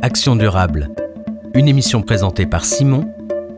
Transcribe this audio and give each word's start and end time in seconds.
Action 0.00 0.36
durable, 0.36 0.90
une 1.54 1.66
émission 1.66 2.02
présentée 2.02 2.46
par 2.46 2.64
Simon 2.64 3.12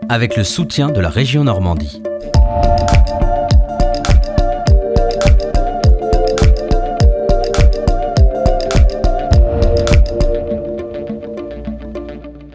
avec 0.09 0.39
le 0.39 0.45
soutien 0.45 0.89
de 0.89 0.99
la 0.99 1.11
région 1.11 1.45
Normandie. 1.45 2.03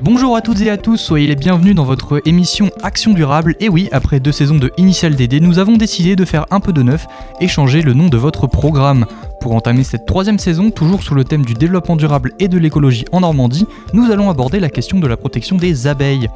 Bonjour 0.02 0.36
à 0.36 0.42
toutes 0.42 0.62
et 0.62 0.72
à 0.72 0.78
tous, 0.78 0.98
soyez 0.98 1.28
les 1.28 1.36
bienvenus 1.36 1.76
dans 1.76 1.84
votre 1.84 2.22
émission 2.28 2.72
Action 2.82 3.14
Durable. 3.14 3.56
Et 3.60 3.70
oui, 3.70 3.90
après 3.92 4.20
deux 4.20 4.32
saisons 4.32 4.58
de 4.58 4.72
Initial 4.78 5.16
DD, 5.16 5.40
nous 5.42 5.60
avons 5.60 5.78
décidé 5.78 6.16
de 6.16 6.26
faire 6.26 6.48
un 6.50 6.60
peu 6.60 6.74
de 6.74 6.82
neuf 6.82 7.06
et 7.40 7.48
changer 7.48 7.84
le 7.84 7.94
nom 7.94 8.10
de 8.10 8.18
votre 8.18 8.48
programme. 8.48 9.06
Pour 9.46 9.54
entamer 9.54 9.84
cette 9.84 10.08
troisième 10.08 10.40
saison, 10.40 10.72
toujours 10.72 11.04
sous 11.04 11.14
le 11.14 11.24
thème 11.24 11.46
du 11.46 11.54
développement 11.54 11.96
durable 11.96 12.32
et 12.40 12.48
de 12.48 12.58
l'écologie 12.58 13.06
en 13.12 13.20
Normandie, 13.20 13.68
nous 13.94 14.10
allons 14.10 14.32
aborder 14.32 14.60
la 14.60 14.70
question 14.70 15.00
de 15.00 15.06
la 15.06 15.18
protection 15.18 15.56
des 15.56 15.86
abeilles. 15.86 16.30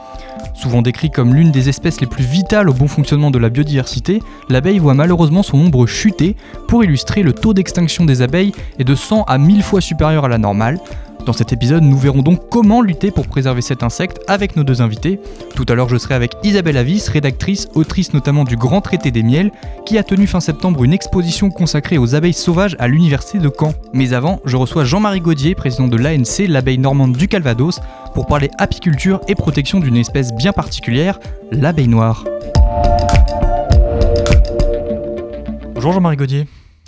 Souvent 0.53 0.83
décrit 0.83 1.09
comme 1.09 1.33
l'une 1.33 1.49
des 1.49 1.69
espèces 1.69 2.01
les 2.01 2.05
plus 2.05 2.23
vitales 2.23 2.69
au 2.69 2.73
bon 2.73 2.87
fonctionnement 2.87 3.31
de 3.31 3.39
la 3.39 3.49
biodiversité, 3.49 4.21
l'abeille 4.47 4.77
voit 4.77 4.93
malheureusement 4.93 5.41
son 5.41 5.57
nombre 5.57 5.87
chuter. 5.87 6.35
Pour 6.67 6.83
illustrer, 6.83 7.23
le 7.23 7.33
taux 7.33 7.55
d'extinction 7.55 8.05
des 8.05 8.21
abeilles 8.21 8.51
est 8.77 8.83
de 8.83 8.93
100 8.93 9.23
à 9.23 9.39
1000 9.39 9.63
fois 9.63 9.81
supérieur 9.81 10.25
à 10.25 10.27
la 10.27 10.37
normale. 10.37 10.77
Dans 11.25 11.33
cet 11.33 11.53
épisode, 11.53 11.83
nous 11.83 11.97
verrons 11.97 12.21
donc 12.21 12.49
comment 12.49 12.81
lutter 12.81 13.11
pour 13.11 13.27
préserver 13.27 13.61
cet 13.61 13.83
insecte 13.83 14.19
avec 14.27 14.55
nos 14.55 14.63
deux 14.63 14.81
invités. 14.81 15.19
Tout 15.55 15.65
à 15.67 15.75
l'heure, 15.75 15.89
je 15.89 15.97
serai 15.97 16.15
avec 16.15 16.33
Isabelle 16.43 16.77
Avis, 16.77 17.07
rédactrice, 17.07 17.67
autrice 17.75 18.13
notamment 18.13 18.45
du 18.45 18.55
Grand 18.55 18.81
Traité 18.81 19.11
des 19.11 19.21
Miels, 19.21 19.51
qui 19.85 19.97
a 19.97 20.03
tenu 20.03 20.27
fin 20.27 20.39
septembre 20.39 20.83
une 20.83 20.93
exposition 20.93 21.49
consacrée 21.49 21.97
aux 21.97 22.15
abeilles 22.15 22.33
sauvages 22.33 22.75
à 22.79 22.87
l'Université 22.87 23.39
de 23.39 23.49
Caen. 23.49 23.73
Mais 23.93 24.13
avant, 24.13 24.39
je 24.45 24.57
reçois 24.57 24.85
Jean-Marie 24.85 25.21
Gaudier, 25.21 25.55
président 25.55 25.87
de 25.87 25.97
l'ANC, 25.97 26.47
l'abeille 26.47 26.79
normande 26.79 27.15
du 27.15 27.27
Calvados, 27.27 27.79
pour 28.13 28.25
parler 28.25 28.49
apiculture 28.57 29.21
et 29.27 29.35
protection 29.35 29.79
d'une 29.79 29.97
espèce 29.97 30.33
bien 30.33 30.51
particulière, 30.51 31.19
l'abeille 31.51 31.87
noire. 31.87 32.23
Bonjour 35.73 35.93
Jean-Marie 35.93 36.17
Gaudier. 36.17 36.47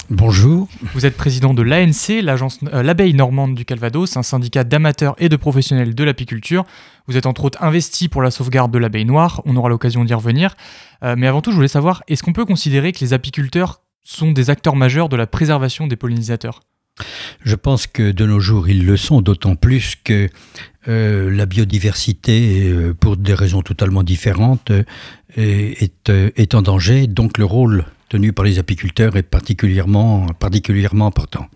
Bonjour. 0.09 0.67
Vous 0.93 1.05
êtes 1.05 1.15
président 1.15 1.53
de 1.53 1.61
l'ANC, 1.61 2.09
euh, 2.09 2.83
l'abeille 2.83 3.13
normande 3.13 3.55
du 3.55 3.63
Calvados, 3.65 4.17
un 4.17 4.23
syndicat 4.23 4.63
d'amateurs 4.63 5.15
et 5.19 5.29
de 5.29 5.35
professionnels 5.35 5.95
de 5.95 6.03
l'apiculture. 6.03 6.65
Vous 7.07 7.17
êtes 7.17 7.25
entre 7.25 7.45
autres 7.45 7.63
investi 7.63 8.09
pour 8.09 8.21
la 8.21 8.31
sauvegarde 8.31 8.71
de 8.71 8.77
l'abeille 8.77 9.05
noire, 9.05 9.41
on 9.45 9.55
aura 9.55 9.69
l'occasion 9.69 10.03
d'y 10.03 10.13
revenir. 10.13 10.55
Euh, 11.03 11.15
mais 11.17 11.27
avant 11.27 11.41
tout, 11.41 11.51
je 11.51 11.55
voulais 11.55 11.67
savoir, 11.67 12.03
est-ce 12.07 12.23
qu'on 12.23 12.33
peut 12.33 12.45
considérer 12.45 12.91
que 12.91 12.99
les 12.99 13.13
apiculteurs 13.13 13.81
sont 14.03 14.31
des 14.31 14.49
acteurs 14.49 14.75
majeurs 14.75 15.07
de 15.07 15.15
la 15.15 15.27
préservation 15.27 15.87
des 15.87 15.95
pollinisateurs? 15.95 16.61
Je 17.43 17.55
pense 17.55 17.87
que 17.87 18.11
de 18.11 18.25
nos 18.25 18.39
jours, 18.39 18.69
ils 18.69 18.85
le 18.85 18.97
sont, 18.97 19.21
d'autant 19.21 19.55
plus 19.55 19.95
que 20.03 20.29
euh, 20.87 21.31
la 21.31 21.45
biodiversité, 21.45 22.69
euh, 22.69 22.93
pour 22.93 23.17
des 23.17 23.33
raisons 23.33 23.61
totalement 23.61 24.03
différentes, 24.03 24.71
euh, 24.71 24.83
est, 25.35 26.09
est 26.09 26.55
en 26.55 26.61
danger. 26.61 27.07
Donc 27.07 27.37
le 27.37 27.45
rôle 27.45 27.85
tenu 28.11 28.33
par 28.33 28.43
les 28.43 28.59
apiculteurs 28.59 29.15
est 29.15 29.23
particulièrement, 29.23 30.27
particulièrement 30.37 31.07
important. 31.07 31.47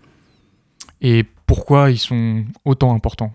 Et 1.02 1.22
pourquoi 1.44 1.90
ils 1.90 1.98
sont 1.98 2.46
autant 2.64 2.94
importants? 2.94 3.34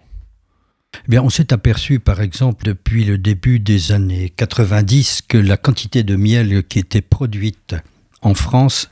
Eh 0.96 0.98
Bien, 1.08 1.22
on 1.22 1.30
s'est 1.30 1.54
aperçu, 1.54 2.00
par 2.00 2.20
exemple, 2.20 2.66
depuis 2.66 3.06
le 3.06 3.20
début 3.20 3.60
des 3.60 3.92
années 3.92 4.34
90, 4.36 5.22
que 5.28 5.38
la 5.38 5.56
quantité 5.56 6.02
de 6.02 6.16
miel 6.16 6.64
qui 6.64 6.80
était 6.80 7.02
produite 7.02 7.76
en 8.24 8.34
France 8.34 8.90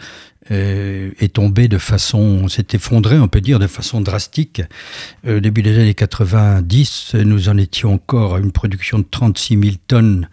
euh, 0.51 1.09
est 1.19 1.33
tombée 1.33 1.67
de 1.67 1.79
façon, 1.79 2.47
s'est 2.49 2.67
effondrée, 2.73 3.19
on 3.19 3.27
peut 3.27 3.41
dire, 3.41 3.57
de 3.57 3.65
façon 3.65 3.99
drastique. 3.99 4.61
Euh, 5.25 5.37
Au 5.37 5.39
début 5.39 5.63
des 5.63 5.75
années 5.79 5.95
90, 5.95 7.15
nous 7.15 7.49
en 7.49 7.57
étions 7.57 7.95
encore 7.95 8.35
à 8.35 8.39
une 8.39 8.51
production 8.51 8.99
de 8.99 9.07
36 9.09 9.59
000 9.59 9.75
tonnes 9.87 10.29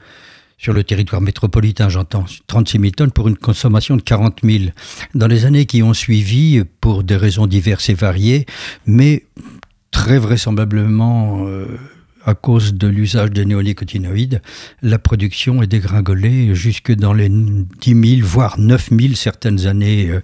sur 0.58 0.72
le 0.72 0.84
territoire 0.84 1.20
métropolitain, 1.20 1.88
j'entends, 1.88 2.24
36 2.46 2.78
000 2.78 2.90
tonnes 2.92 3.10
pour 3.10 3.28
une 3.28 3.36
consommation 3.36 3.96
de 3.96 4.02
40 4.02 4.38
000. 4.42 4.64
Dans 5.14 5.26
les 5.26 5.44
années 5.44 5.66
qui 5.66 5.82
ont 5.82 5.94
suivi, 5.94 6.62
pour 6.80 7.04
des 7.04 7.16
raisons 7.16 7.46
diverses 7.46 7.88
et 7.90 7.94
variées, 7.94 8.46
mais 8.86 9.24
très 9.90 10.18
vraisemblablement 10.18 11.46
euh, 11.46 11.66
à 12.24 12.34
cause 12.34 12.74
de 12.74 12.88
l'usage 12.88 13.30
des 13.30 13.44
néonicotinoïdes, 13.44 14.40
la 14.82 14.98
production 14.98 15.62
est 15.62 15.66
dégringolée 15.66 16.54
jusque 16.54 16.92
dans 16.92 17.12
les 17.12 17.28
10 17.28 18.18
000, 18.18 18.26
voire 18.26 18.58
9 18.58 18.90
000 18.98 19.14
certaines 19.14 19.66
années 19.66 20.08
euh, 20.08 20.20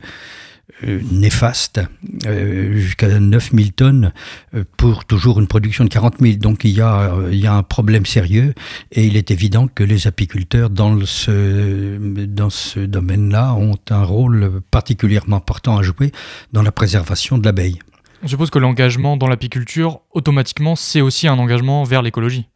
euh, 0.84 1.00
néfastes, 1.10 1.80
euh, 2.26 2.76
jusqu'à 2.76 3.18
9 3.18 3.50
000 3.52 3.68
tonnes 3.76 4.12
euh, 4.54 4.64
pour 4.76 5.04
toujours 5.04 5.40
une 5.40 5.46
production 5.46 5.84
de 5.84 5.88
40 5.88 6.16
000. 6.20 6.36
Donc 6.36 6.64
il 6.64 6.70
y, 6.70 6.80
a, 6.80 7.12
il 7.30 7.38
y 7.38 7.46
a 7.46 7.54
un 7.54 7.62
problème 7.62 8.06
sérieux 8.06 8.54
et 8.90 9.04
il 9.06 9.16
est 9.16 9.30
évident 9.30 9.68
que 9.68 9.84
les 9.84 10.06
apiculteurs 10.06 10.70
dans 10.70 10.94
le- 10.94 11.06
ce, 11.06 11.98
dans 12.26 12.50
ce 12.50 12.80
domaine-là 12.80 13.54
ont 13.54 13.76
un 13.90 14.02
rôle 14.04 14.60
particulièrement 14.70 15.36
important 15.36 15.76
à 15.78 15.82
jouer 15.82 16.12
dans 16.52 16.62
la 16.62 16.72
préservation 16.72 17.38
de 17.38 17.44
l'abeille. 17.44 17.78
Je 18.22 18.28
suppose 18.28 18.50
que 18.50 18.58
l'engagement 18.60 19.16
dans 19.16 19.26
l'apiculture, 19.26 20.00
automatiquement, 20.12 20.76
c'est 20.76 21.00
aussi 21.00 21.26
un 21.26 21.38
engagement 21.38 21.82
vers 21.84 22.02
l'écologie. 22.02 22.46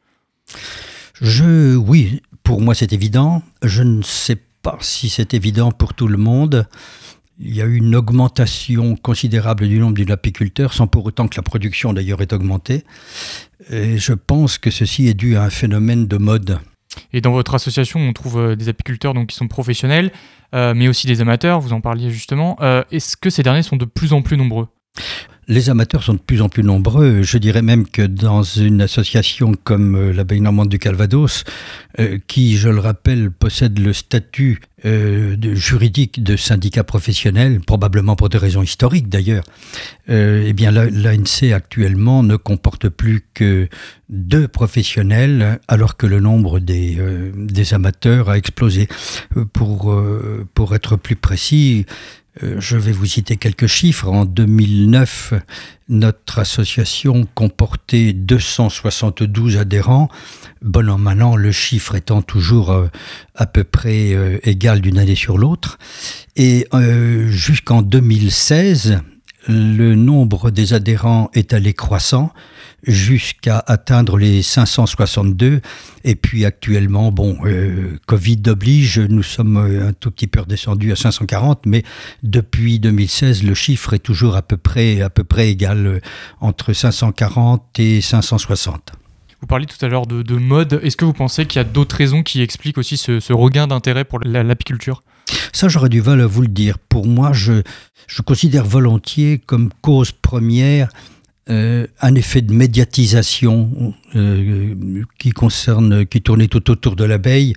Je, 1.20 1.76
oui, 1.76 2.22
pour 2.43 2.60
moi 2.60 2.75
c'est 2.75 2.93
évident. 2.93 3.43
Je 3.62 3.82
ne 3.82 4.03
sais 4.03 4.37
pas 4.62 4.78
si 4.81 5.08
c'est 5.08 5.34
évident 5.34 5.72
pour 5.72 5.94
tout 5.94 6.08
le 6.08 6.19
monde. 6.19 6.66
Il 7.39 7.55
y 7.55 7.61
a 7.61 7.67
eu 7.67 7.77
une 7.77 7.95
augmentation 7.95 8.97
considérable 8.97 9.69
du 9.69 9.79
nombre 9.79 10.03
d'apiculteurs, 10.03 10.73
sans 10.73 10.87
pour 10.87 11.05
autant 11.05 11.29
que 11.29 11.37
la 11.37 11.43
production 11.43 11.93
d'ailleurs 11.93 12.23
ait 12.23 12.33
augmenté. 12.33 12.85
Et 13.71 13.99
je 13.99 14.15
pense 14.15 14.57
que 14.57 14.71
ceci 14.71 15.07
est 15.09 15.15
dû 15.15 15.37
à 15.37 15.45
un 15.45 15.51
phénomène 15.51 16.07
de 16.07 16.17
mode. 16.17 16.61
Et 17.13 17.21
dans 17.21 17.33
votre 17.33 17.55
association, 17.55 18.01
on 18.01 18.13
trouve 18.13 18.39
euh, 18.39 18.57
des 18.57 18.69
apiculteurs 18.69 19.15
qui 19.27 19.37
sont 19.37 19.49
professionnels, 19.49 20.13
euh, 20.55 20.73
mais 20.75 20.89
aussi 20.89 21.07
des 21.07 21.21
amateurs, 21.21 21.61
vous 21.61 21.75
en 21.75 21.81
parliez 21.81 22.11
justement. 22.11 22.57
Euh, 22.63 22.83
Est-ce 22.91 23.17
que 23.17 23.29
ces 23.29 23.43
derniers 23.43 23.63
sont 23.63 23.77
de 23.77 23.85
plus 23.85 24.13
en 24.13 24.23
plus 24.23 24.37
nombreux? 24.37 24.69
Les 25.49 25.71
amateurs 25.71 26.03
sont 26.03 26.15
de 26.15 26.19
plus 26.19 26.43
en 26.43 26.49
plus 26.49 26.65
nombreux. 26.65 27.23
Je 27.23 27.39
dirais 27.39 27.62
même 27.62 27.87
que 27.87 28.03
dans 28.03 28.43
une 28.43 28.83
association 28.83 29.53
comme 29.62 29.95
euh, 29.95 30.12
l'abeille 30.12 30.41
normande 30.41 30.69
du 30.69 30.81
Calvados, 30.81 31.45
euh, 32.01 32.19
qui, 32.27 32.57
je 32.57 32.69
le 32.69 32.81
rappelle, 32.81 33.31
possède 33.31 33.79
le 33.79 33.93
statut 33.93 34.61
euh, 34.85 35.37
juridique 35.55 36.25
de 36.25 36.35
syndicat 36.37 36.83
professionnel, 36.83 37.61
probablement 37.61 38.17
pour 38.17 38.29
des 38.29 38.39
raisons 38.39 38.62
historiques 38.62 39.09
d'ailleurs, 39.09 39.45
eh 40.09 40.53
bien 40.53 40.73
la- 40.73 40.91
l'ANC 40.91 41.53
actuellement 41.55 42.25
ne 42.25 42.35
comporte 42.37 42.89
plus 42.89 43.25
que 43.33 43.69
deux 44.09 44.49
professionnels, 44.49 45.61
alors 45.69 45.97
que 45.97 46.06
le 46.06 46.19
nombre 46.21 46.59
des, 46.59 46.99
amateurs 47.73 48.29
a 48.31 48.37
explosé. 48.37 48.89
Pour, 49.53 50.75
être 50.75 50.97
plus 50.97 51.17
précis, 51.17 51.87
je 52.43 52.77
vais 52.77 52.93
vous 52.93 53.07
citer 53.07 53.37
quelques 53.37 53.67
chiffres. 53.67 54.09
En 54.09 54.25
2009, 54.25 55.35
notre 55.89 56.41
association 56.41 57.29
comportait 57.35 58.13
272 58.13 59.57
adhérents. 59.57 60.09
Bon 60.61 60.89
an, 60.91 60.99
mal 60.99 61.23
an, 61.23 61.37
le 61.37 61.53
chiffre 61.53 61.95
étant 61.95 62.23
toujours 62.23 62.73
euh, 62.73 62.89
à 63.35 63.47
peu 63.47 63.63
près 63.63 64.13
euh, 64.13 64.39
égal 64.43 64.81
d'une 64.81 64.99
année 64.99 65.15
sur 65.15 65.39
l'autre. 65.39 65.79
Et 66.35 66.67
euh, 66.75 67.29
jusqu'en 67.29 67.83
2016, 67.83 69.01
le 69.49 69.95
nombre 69.95 70.51
des 70.51 70.75
adhérents 70.75 71.31
est 71.35 71.53
allé 71.53 71.73
croissant 71.73 72.33
jusqu'à 72.82 73.62
atteindre 73.66 74.19
les 74.19 74.42
562. 74.42 75.60
Et 76.04 76.14
puis 76.14 76.44
actuellement, 76.44 77.10
bon, 77.12 77.37
euh, 77.44 77.98
Covid 78.06 78.42
oblige, 78.47 78.98
nous 79.00 79.22
sommes 79.22 79.56
euh, 79.56 79.88
un 79.88 79.92
tout 79.92 80.10
petit 80.10 80.26
peu 80.26 80.41
redescendus 80.41 80.92
à 80.92 80.97
540, 80.97 81.66
mais 81.66 81.82
depuis 82.22 82.78
2016, 82.78 83.42
le 83.42 83.54
chiffre 83.54 83.94
est 83.94 83.98
toujours 83.98 84.37
à 84.37 84.42
peu 84.42 84.56
près, 84.56 85.00
à 85.00 85.10
peu 85.10 85.25
près 85.25 85.50
égal 85.50 85.87
euh, 85.87 86.00
entre 86.41 86.72
540 86.72 87.78
et 87.81 88.00
560. 88.00 88.93
Vous 89.40 89.46
parliez 89.46 89.67
tout 89.67 89.84
à 89.84 89.88
l'heure 89.88 90.06
de, 90.06 90.22
de 90.22 90.34
mode. 90.37 90.81
Est-ce 90.82 90.96
que 90.96 91.05
vous 91.05 91.12
pensez 91.12 91.44
qu'il 91.46 91.58
y 91.58 91.61
a 91.61 91.64
d'autres 91.64 91.96
raisons 91.96 92.22
qui 92.22 92.40
expliquent 92.40 92.79
aussi 92.79 92.96
ce, 92.96 93.20
ce 93.20 93.32
regain 93.32 93.67
d'intérêt 93.67 94.05
pour 94.05 94.19
la- 94.20 94.43
l'apiculture? 94.43 95.02
Ça, 95.52 95.69
j'aurais 95.69 95.88
du 95.88 96.00
mal 96.02 96.20
à 96.20 96.26
vous 96.26 96.43
le 96.43 96.49
dire. 96.49 96.79
Pour 96.79 97.06
moi, 97.06 97.32
je, 97.32 97.62
je 98.06 98.22
considère 98.22 98.64
volontiers 98.64 99.38
comme 99.44 99.70
cause 99.82 100.12
première 100.12 100.88
euh, 101.48 101.87
un 102.00 102.14
effet 102.16 102.43
de 102.43 102.52
médiatisation 102.52 103.94
qui 105.19 105.31
concerne, 105.31 106.06
qui 106.06 106.23
tournait 106.23 106.49
tout 106.49 106.70
autour 106.70 106.97
de 106.97 107.05
l'abeille. 107.05 107.55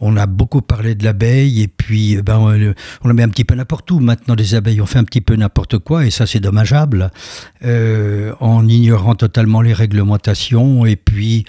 On 0.00 0.16
a 0.16 0.26
beaucoup 0.26 0.62
parlé 0.62 0.94
de 0.94 1.04
l'abeille 1.04 1.62
et 1.62 1.68
puis 1.68 2.22
ben, 2.22 2.38
on, 2.38 2.74
on 3.02 3.08
la 3.08 3.14
met 3.14 3.22
un 3.22 3.28
petit 3.28 3.44
peu 3.44 3.54
n'importe 3.54 3.90
où. 3.90 3.98
Maintenant, 3.98 4.34
les 4.34 4.54
abeilles, 4.54 4.80
on 4.80 4.86
fait 4.86 4.98
un 4.98 5.04
petit 5.04 5.20
peu 5.20 5.34
n'importe 5.34 5.78
quoi 5.78 6.06
et 6.06 6.10
ça, 6.10 6.26
c'est 6.26 6.40
dommageable. 6.40 7.10
en 7.64 8.68
ignorant 8.68 9.14
totalement 9.14 9.60
les 9.60 9.72
réglementations 9.72 10.86
et 10.86 10.96
puis 10.96 11.44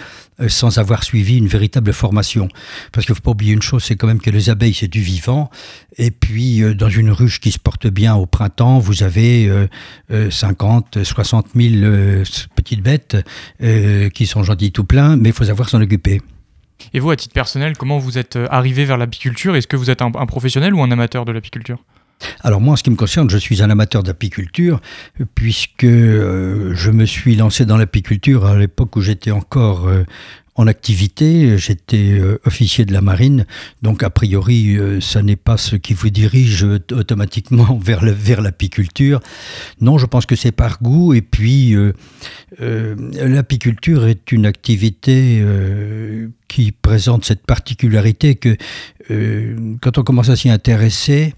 sans 0.48 0.78
avoir 0.78 1.04
suivi 1.04 1.38
une 1.38 1.48
véritable 1.48 1.92
formation. 1.94 2.48
Parce 2.92 3.06
qu'il 3.06 3.14
ne 3.14 3.18
faut 3.18 3.24
pas 3.24 3.32
oublier 3.32 3.54
une 3.54 3.62
chose, 3.62 3.84
c'est 3.84 3.96
quand 3.96 4.08
même 4.08 4.22
que 4.22 4.30
les 4.30 4.50
abeilles, 4.50 4.74
c'est 4.74 4.88
du 4.88 5.02
vivant. 5.02 5.50
Et 5.98 6.12
puis, 6.12 6.64
dans 6.76 6.90
une 6.90 7.12
ruche 7.12 7.40
qui 7.40 7.52
se 7.52 7.60
porte 7.60 7.88
bien 7.88 8.16
au 8.16 8.26
printemps, 8.26 8.80
vous 8.80 9.04
avez 9.04 9.52
50, 10.10 11.04
60 11.04 11.48
000 11.56 12.24
petites 12.56 12.82
bêtes 12.82 13.18
qui 14.14 14.26
sont 14.26 14.39
gentilles 14.44 14.72
tout 14.72 14.84
plein, 14.84 15.16
mais 15.16 15.30
il 15.30 15.34
faut 15.34 15.44
savoir 15.44 15.70
s'en 15.70 15.82
occuper. 15.82 16.22
Et 16.94 17.00
vous, 17.00 17.12
à 17.12 17.16
titre 17.16 17.34
personnel, 17.34 17.78
comment 17.78 17.98
vous 17.98 18.18
êtes 18.18 18.38
arrivé 18.50 18.86
vers 18.86 18.98
l'apiculture? 18.98 19.56
Est-ce 19.56 19.68
que 19.68 19.76
vous 19.76 19.90
êtes 19.90 20.02
un, 20.02 20.12
professionnel 20.12 20.74
ou 20.74 20.82
un 20.82 20.92
amateur 20.92 21.26
de 21.26 21.32
l'apiculture? 21.32 21.80
Alors 22.42 22.60
moi, 22.60 22.74
en 22.74 22.76
ce 22.76 22.84
qui 22.84 22.90
me 22.90 22.96
concerne, 22.96 23.30
je 23.30 23.38
suis 23.38 23.62
un 23.62 23.70
amateur 23.70 24.04
d'apiculture, 24.04 24.82
puisque 25.36 25.86
je 25.86 26.92
me 26.92 27.06
suis 27.06 27.36
lancé 27.36 27.66
dans 27.66 27.78
l'apiculture 27.78 28.46
à 28.46 28.58
l'époque 28.58 28.96
où 28.96 29.02
j'étais 29.02 29.32
encore 29.32 29.90
en 30.60 30.68
activité. 30.68 31.58
J'étais 31.58 32.20
euh, 32.20 32.38
officier 32.46 32.84
de 32.84 32.92
la 32.92 33.00
marine, 33.00 33.46
donc 33.82 34.04
a 34.04 34.10
priori, 34.10 34.76
euh, 34.76 35.00
ça 35.00 35.22
n'est 35.22 35.38
pas 35.38 35.56
ce 35.56 35.78
qui 35.78 35.94
vous 35.94 36.10
dirige 36.10 36.66
automatiquement 36.92 37.80
vers, 37.82 38.04
vers 38.04 38.42
l'apiculture. 38.42 39.22
Non, 39.80 39.98
je 39.98 40.06
pense 40.06 40.26
que 40.26 40.36
c'est 40.36 40.52
par 40.52 40.82
goût. 40.82 41.14
Et 41.14 41.22
puis, 41.22 41.76
euh, 41.76 41.94
l'apiculture 42.60 44.06
est 44.06 44.34
une 44.34 44.46
activité 44.46 45.42
qui 46.50 46.72
présente 46.74 47.24
cette 47.24 47.46
particularité 47.46 48.36
que 48.36 48.58
quand 49.82 49.98
on 49.98 50.04
commence 50.04 50.30
à 50.30 50.36
s'y 50.36 50.50
intéresser, 50.50 51.34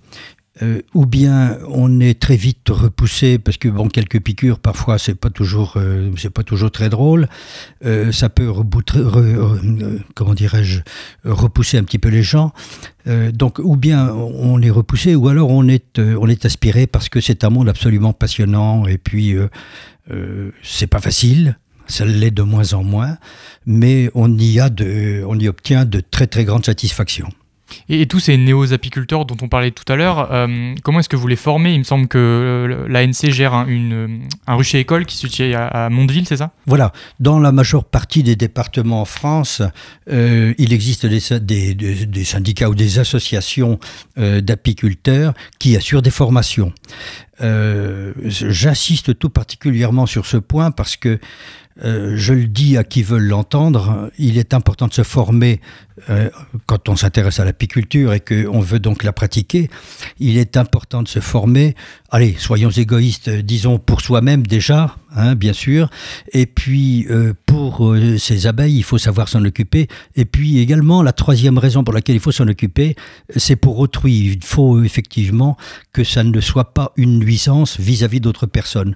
euh, 0.62 0.82
ou 0.94 1.06
bien 1.06 1.58
on 1.68 2.00
est 2.00 2.20
très 2.20 2.36
vite 2.36 2.70
repoussé 2.70 3.40
parce 3.40 3.58
que 3.58 3.68
bon 3.68 3.88
quelques 3.88 4.22
piqûres 4.22 4.60
parfois 4.60 5.00
c'est 5.00 5.16
pas 5.16 5.30
toujours 5.30 5.74
euh, 5.78 6.12
pas 6.34 6.44
toujours 6.44 6.72
très 6.72 6.90
drôle. 6.90 7.28
Euh, 7.86 8.12
ça 8.12 8.30
peut 8.30 8.52
comment 10.14 10.34
dirais-je 10.34 10.82
repousser 11.26 11.78
un 11.78 11.84
petit 11.84 12.00
peu 12.00 12.10
les 12.10 12.24
gens. 12.24 12.54
Donc 13.34 13.60
ou 13.60 13.76
bien 13.78 14.10
on 14.14 14.62
est 14.62 14.70
repoussé 14.70 15.16
ou 15.16 15.28
alors 15.28 15.50
on 15.50 15.68
est 15.68 16.00
on 16.00 16.28
aspiré 16.30 16.88
parce 16.88 17.10
que 17.10 17.20
c'est 17.20 17.44
un 17.44 17.50
monde 17.50 17.68
absolument 17.68 18.14
passionnant 18.14 18.86
et 18.86 18.98
puis 18.98 19.36
c'est 20.64 20.88
pas 20.88 21.02
facile. 21.02 21.58
Ça 21.88 22.06
l'est 22.06 22.32
de 22.32 22.44
moins 22.44 22.74
en 22.74 22.84
moins. 22.84 23.18
Mais 23.66 24.10
on 24.14 24.38
y 24.38 24.60
a 24.60 24.70
de 24.70 25.24
on 25.28 25.38
y 25.40 25.48
obtient 25.48 25.86
de 25.86 26.00
très 26.00 26.28
très 26.28 26.46
grandes 26.46 26.66
satisfactions 26.66 27.30
et, 27.90 28.06
tous 28.06 28.20
ces 28.20 28.38
néo-apiculteurs 28.38 29.26
dont 29.26 29.38
on 29.42 29.48
parlait 29.48 29.72
tout 29.72 29.92
à 29.92 29.96
l'heure, 29.96 30.32
euh, 30.32 30.74
comment 30.84 31.00
est-ce 31.00 31.10
que 31.10 31.16
vous 31.16 31.28
les 31.28 31.36
formez? 31.36 31.74
Il 31.74 31.80
me 31.80 31.84
semble 31.84 32.08
que 32.08 32.18
euh, 32.18 32.88
l'ANC 32.88 33.32
gère 33.32 33.54
un, 33.54 33.68
une, 33.68 34.22
un 34.48 34.56
rucher 34.56 34.80
école 34.80 35.06
qui 35.06 35.16
se 35.16 35.28
situe 35.28 35.54
à, 35.54 35.90
Mondeville, 35.90 36.28
c'est 36.28 36.38
ça? 36.38 36.52
Voilà. 36.66 36.94
Dans 37.20 37.40
la 37.40 37.52
majeure 37.52 37.84
partie 37.84 38.24
des 38.24 38.36
départements 38.36 39.02
en 39.02 39.06
France, 39.06 39.62
euh, 40.10 40.54
il 40.58 40.74
existe 40.74 41.06
des, 41.06 41.20
syndicats 42.24 42.70
ou 42.70 42.76
des 42.76 43.00
associations 43.00 43.80
d'apiculteurs 44.18 45.34
qui 45.60 45.76
assurent 45.76 46.02
des 46.02 46.12
formations. 46.12 46.74
J'insiste 47.40 49.18
tout 49.18 49.30
particulièrement 49.30 50.06
sur 50.06 50.26
ce 50.26 50.38
point 50.38 50.72
parce 50.72 50.96
que 50.96 51.20
je 51.84 52.34
le 52.34 52.48
dis 52.48 52.78
à 52.78 52.84
qui 52.84 53.02
veulent 53.02 53.28
l'entendre, 53.28 54.12
il 54.20 54.38
est 54.38 54.54
important 54.54 54.88
de 54.88 54.94
se 54.94 55.04
former 55.04 55.60
quand 56.66 56.90
on 56.90 56.96
s'intéresse 56.96 57.40
à 57.40 57.46
l'apiculture 57.46 58.14
et 58.14 58.20
qu'on 58.20 58.60
veut 58.60 58.80
donc 58.80 59.04
la 59.04 59.14
pratiquer, 59.14 59.70
il 60.20 60.38
est 60.38 60.58
important 60.58 61.04
de 61.04 61.08
se 61.08 61.20
former. 61.20 61.76
Allez, 62.10 62.36
soyons 62.38 62.70
égoïstes, 62.70 63.30
disons 63.30 63.80
pour 63.80 64.02
soi-même 64.02 64.46
déjà, 64.46 64.96
hein, 65.16 65.36
bien 65.36 65.54
sûr. 65.54 65.90
Et 66.34 66.46
puis 66.46 67.08
euh, 67.10 67.34
pour 67.46 67.86
euh, 67.88 68.18
ces 68.18 68.48
abeilles, 68.48 68.78
il 68.78 68.84
faut 68.84 68.98
savoir 68.98 69.30
s'en 69.30 69.44
occuper. 69.46 69.88
Et 70.16 70.26
puis 70.26 70.60
également, 70.60 71.04
la 71.04 71.14
troisième 71.14 71.58
raison 71.58 71.84
pour 71.84 71.94
laquelle 71.94 72.16
il 72.16 72.22
faut 72.22 72.32
s'en 72.32 72.48
occuper, 72.48 72.96
c'est 73.36 73.56
pour 73.56 73.80
autrui. 73.80 74.34
Il 74.34 74.44
faut 74.44 74.84
effectivement 74.84 75.58
que 75.94 76.04
ça 76.04 76.24
ne 76.24 76.40
soit 76.42 76.74
pas 76.74 76.92
une 76.98 77.20
nuisance 77.20 77.80
vis-à-vis 77.80 78.20
d'autres 78.20 78.46
personnes. 78.46 78.96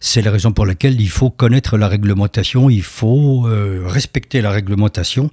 C'est 0.00 0.22
la 0.22 0.30
raison 0.30 0.52
pour 0.52 0.66
laquelle 0.66 1.00
il 1.00 1.10
faut 1.10 1.30
connaître 1.30 1.78
la 1.78 1.88
réglementation, 1.88 2.70
il 2.70 2.82
faut 2.82 3.46
respecter 3.84 4.40
la 4.42 4.50
réglementation 4.50 5.30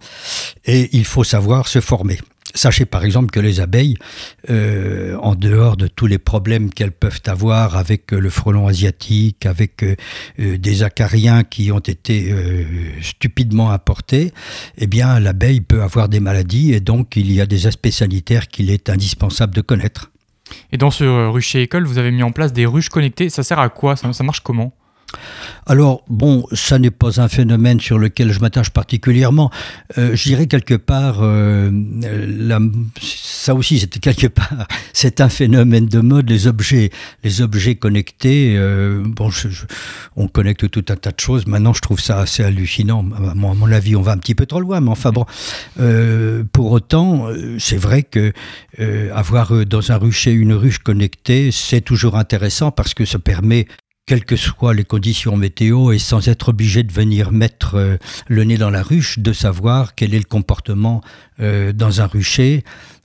et 0.65 0.89
il 0.93 1.05
faut 1.07 1.23
savoir 1.23 1.67
se 1.67 1.81
former. 1.81 2.19
Sachez 2.53 2.85
par 2.85 3.03
exemple 3.03 3.29
que 3.29 3.39
les 3.39 3.59
abeilles, 3.59 3.97
euh, 4.49 5.15
en 5.21 5.35
dehors 5.35 5.77
de 5.77 5.87
tous 5.87 6.07
les 6.07 6.17
problèmes 6.17 6.71
qu'elles 6.71 6.91
peuvent 6.91 7.21
avoir 7.27 7.75
avec 7.75 8.13
euh, 8.13 8.19
le 8.19 8.29
frelon 8.29 8.67
asiatique, 8.67 9.45
avec 9.45 9.83
euh, 9.83 9.95
des 10.37 10.83
acariens 10.83 11.43
qui 11.43 11.71
ont 11.71 11.79
été 11.79 12.33
stupidement 13.01 13.69
apportés, 13.69 14.33
eh 14.77 14.87
bien 14.87 15.19
l'abeille 15.19 15.61
peut 15.61 15.83
avoir 15.83 16.09
des 16.09 16.19
maladies 16.19 16.73
et 16.73 16.79
donc 16.79 17.15
il 17.15 17.31
y 17.31 17.41
a 17.41 17.45
des 17.45 17.67
aspects 17.67 17.89
sanitaires 17.89 18.47
qu'il 18.47 18.71
est 18.71 18.89
indispensable 18.89 19.53
de 19.53 19.61
connaître. 19.61 20.11
Et 20.71 20.77
dans 20.77 20.91
ce 20.91 21.03
rucher 21.27 21.61
école, 21.61 21.85
vous 21.85 21.97
avez 21.97 22.11
mis 22.11 22.23
en 22.23 22.31
place 22.31 22.53
des 22.53 22.65
ruches 22.65 22.89
connectées. 22.89 23.29
Ça 23.29 23.43
sert 23.43 23.59
à 23.59 23.69
quoi? 23.69 23.95
Ça 23.95 24.23
marche 24.23 24.39
comment? 24.39 24.73
Alors, 25.69 26.03
bon, 26.07 26.45
ça 26.53 26.79
n'est 26.79 26.91
pas 26.91 27.19
un 27.19 27.27
phénomène 27.27 27.79
sur 27.81 27.99
lequel 27.99 28.31
je 28.31 28.39
m'attache 28.39 28.69
particulièrement. 28.69 29.51
Euh, 29.97 30.15
je 30.15 30.23
dirais 30.23 30.47
quelque 30.47 30.75
part, 30.75 31.17
euh, 31.21 31.69
ça 33.01 33.53
aussi, 33.53 33.79
c'était 33.79 33.99
quelque 33.99 34.27
part, 34.27 34.67
c'est 34.93 35.19
un 35.19 35.27
phénomène 35.27 35.87
de 35.87 35.99
mode, 35.99 36.29
les 36.29 36.47
objets, 36.47 36.89
les 37.23 37.41
objets 37.41 37.75
connectés. 37.75 38.55
Euh, 38.55 39.03
bon, 39.05 39.29
on 40.15 40.29
connecte 40.29 40.69
tout 40.69 40.85
un 40.87 40.95
tas 40.95 41.11
de 41.11 41.19
choses. 41.19 41.47
Maintenant, 41.47 41.73
je 41.73 41.81
trouve 41.81 41.99
ça 41.99 42.19
assez 42.19 42.43
hallucinant. 42.43 43.05
À 43.29 43.33
mon, 43.33 43.71
avis, 43.71 43.97
on 43.97 44.01
va 44.01 44.13
un 44.13 44.17
petit 44.17 44.35
peu 44.35 44.45
trop 44.45 44.61
loin, 44.61 44.79
mais 44.79 44.89
enfin 44.89 45.11
bon. 45.11 45.25
pour 46.53 46.71
autant, 46.71 47.27
c'est 47.59 47.77
vrai 47.77 48.03
que 48.03 48.31
avoir 49.13 49.65
dans 49.65 49.91
un 49.91 49.97
rucher 49.97 50.31
une 50.31 50.53
ruche 50.53 50.79
connectée, 50.79 51.51
c'est 51.51 51.81
toujours 51.81 52.15
intéressant 52.15 52.71
parce 52.71 52.93
que 52.93 53.03
ça 53.03 53.19
permet 53.19 53.67
quelles 54.07 54.25
que 54.25 54.37
soient 54.37 54.73
les 54.73 54.85
conditions 54.85 55.35
météo 55.35 55.91
et 55.91 55.99
sans 55.99 56.29
être 56.29 56.49
obligé 56.49 56.81
de 56.81 56.91
venir 56.91 57.31
mettre 57.31 57.75
euh, 57.75 57.97
le 58.27 58.45
nez 58.45 58.57
dans 58.57 58.69
la 58.69 58.81
ruche, 58.81 59.19
de 59.19 59.33
savoir 59.33 59.93
quel 59.95 60.15
est 60.15 60.19
le 60.19 60.23
comportement 60.23 61.01
euh, 61.41 61.73
dans 61.73 62.01
un 62.01 62.07
rucher, 62.07 62.63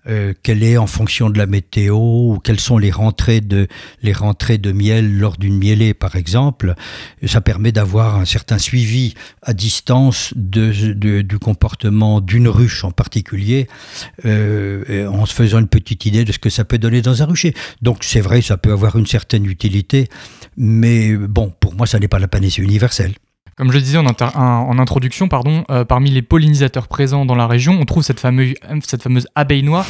euh, 0.08 0.34
quelle 0.43 0.64
est 0.64 0.76
en 0.76 0.87
fonction 0.87 1.31
de 1.31 1.38
la 1.38 1.46
météo 1.46 1.96
ou 1.96 2.38
quelles 2.43 2.58
sont 2.58 2.76
les 2.76 2.90
rentrées 2.90 3.40
de 3.40 3.69
les 4.02 4.12
rentrées 4.12 4.58
de 4.58 4.72
miel 4.72 5.19
lors 5.19 5.37
d'une 5.37 5.56
mielée 5.56 5.94
par 5.94 6.16
exemple. 6.16 6.75
Ça 7.25 7.40
permet 7.40 7.70
d'avoir 7.70 8.16
un 8.16 8.25
certain 8.25 8.58
suivi 8.58 9.14
à 9.43 9.54
distance 9.54 10.32
de, 10.34 11.22
du 11.22 11.38
comportement 11.38 12.20
d'une 12.20 12.49
ruche 12.49 12.84
en 12.84 12.90
particulier, 12.90 13.69
euh, 14.25 15.06
en 15.06 15.26
se 15.26 15.34
faisant 15.34 15.60
une 15.60 15.69
petite 15.69 16.05
idée 16.05 16.25
de 16.25 16.32
ce 16.32 16.38
que 16.38 16.50
ça 16.50 16.64
peut 16.64 16.78
donner 16.78 17.02
dans 17.02 17.22
un 17.22 17.26
rucher. 17.26 17.55
Donc 17.81 18.02
c'est 18.02 18.20
vrai, 18.20 18.43
ça 18.43 18.56
peut 18.56 18.72
avoir 18.72 18.96
une 18.96 19.06
certaine 19.06 19.46
utilité, 19.46 20.08
mais 20.56 21.16
bon, 21.16 21.52
pour 21.60 21.75
moi, 21.75 21.87
ça 21.87 21.98
n'est 21.98 22.08
pas 22.08 22.19
la 22.19 22.28
panacée 22.28 22.62
universelle. 22.62 23.14
Comme 23.56 23.70
je 23.70 23.76
le 23.76 23.82
disais 23.82 23.99
en, 23.99 24.78
introduction, 24.78 25.28
pardon, 25.28 25.64
euh, 25.70 25.84
parmi 25.84 26.10
les 26.10 26.22
pollinisateurs 26.22 26.88
présents 26.88 27.26
dans 27.26 27.34
la 27.34 27.46
région, 27.46 27.79
on 27.81 27.84
trouve 27.84 28.03
cette 28.03 28.20
fameuse, 28.20 28.55
abeille 29.34 29.62
noire. 29.62 29.86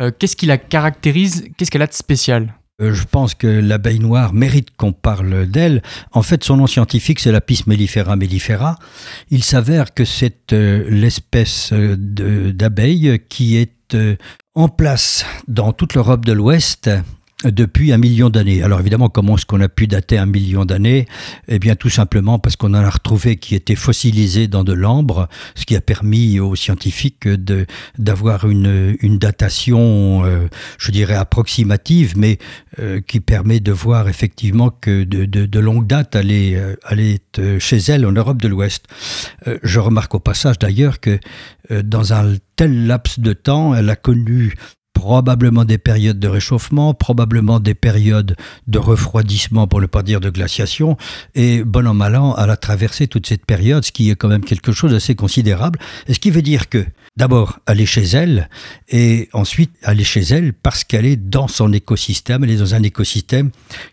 Euh, 0.00 0.10
qu'est-ce 0.16 0.36
qui 0.36 0.46
la 0.46 0.58
caractérise? 0.58 1.48
Qu'est-ce 1.56 1.70
qu'elle 1.70 1.82
a 1.82 1.86
de 1.86 1.94
spécial? 1.94 2.54
Euh, 2.82 2.92
je 2.92 3.04
pense 3.04 3.34
que 3.34 3.46
l'abeille 3.46 4.00
noire 4.00 4.34
mérite 4.34 4.68
qu'on 4.76 4.92
parle 4.92 5.46
d'elle. 5.46 5.82
En 6.12 6.22
fait, 6.22 6.44
son 6.44 6.58
nom 6.58 6.66
scientifique, 6.66 7.20
c'est 7.20 7.32
Lapis 7.32 7.62
mellifera 7.66 8.16
mellifera. 8.16 8.78
Il 9.30 9.42
s'avère 9.42 9.94
que 9.94 10.04
c'est 10.04 10.52
l'espèce 10.52 11.72
d'abeille 11.72 13.18
qui 13.30 13.56
est 13.56 13.96
en 14.54 14.68
place 14.68 15.24
dans 15.48 15.72
toute 15.72 15.94
l'Europe 15.94 16.26
de 16.26 16.32
l'Ouest 16.32 16.90
depuis 17.44 17.92
un 17.92 17.98
million 17.98 18.30
d'années. 18.30 18.62
Alors 18.62 18.80
évidemment, 18.80 19.10
comment 19.10 19.36
est-ce 19.36 19.44
qu'on 19.44 19.60
a 19.60 19.68
pu 19.68 19.86
dater 19.86 20.16
un 20.16 20.24
million 20.24 20.64
d'années? 20.64 21.06
Eh 21.48 21.58
bien 21.58 21.76
tout 21.76 21.90
simplement 21.90 22.38
parce 22.38 22.56
qu'on 22.56 22.70
en 22.70 22.82
a 22.82 22.88
retrouvé 22.88 23.36
qui 23.36 23.54
étaient 23.54 23.74
fossilisés 23.74 24.48
dans 24.48 24.64
de 24.64 24.72
l'ambre, 24.72 25.28
ce 25.54 25.66
qui 25.66 25.76
a 25.76 25.82
permis 25.82 26.40
aux 26.40 26.56
scientifiques 26.56 27.28
de, 27.28 27.66
d'avoir 27.98 28.48
une, 28.48 28.96
une 29.00 29.18
datation, 29.18 30.24
euh, 30.24 30.48
je 30.78 30.90
dirais, 30.90 31.14
approximative, 31.14 32.14
mais 32.16 32.38
euh, 32.78 33.02
qui 33.06 33.20
permet 33.20 33.60
de 33.60 33.72
voir 33.72 34.08
effectivement 34.08 34.70
que 34.70 35.04
de 35.04 35.60
longue 35.60 35.86
date, 35.86 36.14
elle 36.14 36.30
est, 36.30 36.56
euh, 36.56 36.74
elle 36.90 37.00
est 37.00 37.58
chez 37.58 37.76
elle 37.76 38.06
en 38.06 38.12
Europe 38.12 38.40
de 38.40 38.48
l'Ouest. 38.48 38.86
je 39.62 39.78
remarque 39.78 40.14
au 40.14 40.20
passage 40.20 40.58
d'ailleurs 40.58 41.00
que 41.00 41.18
dans 41.70 42.14
un 42.14 42.36
tel 42.56 42.86
laps 42.86 43.20
de 43.20 43.34
temps, 43.34 43.74
elle 43.74 43.90
a 43.90 43.96
connu 43.96 44.54
probablement 44.96 45.66
des 45.66 45.76
périodes 45.76 46.18
de 46.18 46.26
réchauffement, 46.26 46.94
probablement 46.94 47.60
des 47.60 47.74
périodes 47.74 48.34
de 48.66 48.78
refroidissement, 48.78 49.66
pour 49.66 49.82
ne 49.82 49.86
pas 49.86 50.02
dire 50.02 50.20
de 50.20 50.30
glaciation, 50.30 50.96
et 51.34 51.64
bon 51.64 51.86
an 51.86 51.92
mal 51.92 52.16
an, 52.16 52.34
elle 52.38 52.48
a 52.48 52.56
traversé 52.56 53.06
toute 53.06 53.26
cette 53.26 53.44
période, 53.44 53.84
ce 53.84 53.92
qui 53.92 54.08
est 54.08 54.16
quand 54.16 54.28
même 54.28 54.42
quelque 54.42 54.72
chose 54.72 54.92
d'assez 54.92 55.14
considérable, 55.14 55.78
et 56.06 56.14
ce 56.14 56.18
qui 56.18 56.30
veut 56.30 56.40
dire 56.40 56.70
que, 56.70 56.82
d'abord, 57.18 57.58
elle 57.66 57.82
est 57.82 57.86
chez 57.86 58.04
elle, 58.04 58.48
et 58.88 59.28
ensuite, 59.34 59.72
elle 59.82 60.00
est 60.00 60.04
chez 60.04 60.22
elle 60.22 60.54
parce 60.54 60.82
qu'elle 60.82 61.04
est 61.04 61.16
dans 61.16 61.46
son 61.46 61.74
écosystème, 61.74 62.44
elle 62.44 62.52
est 62.52 62.56
dans 62.56 62.74
un 62.74 62.82
écosystème 62.82 63.50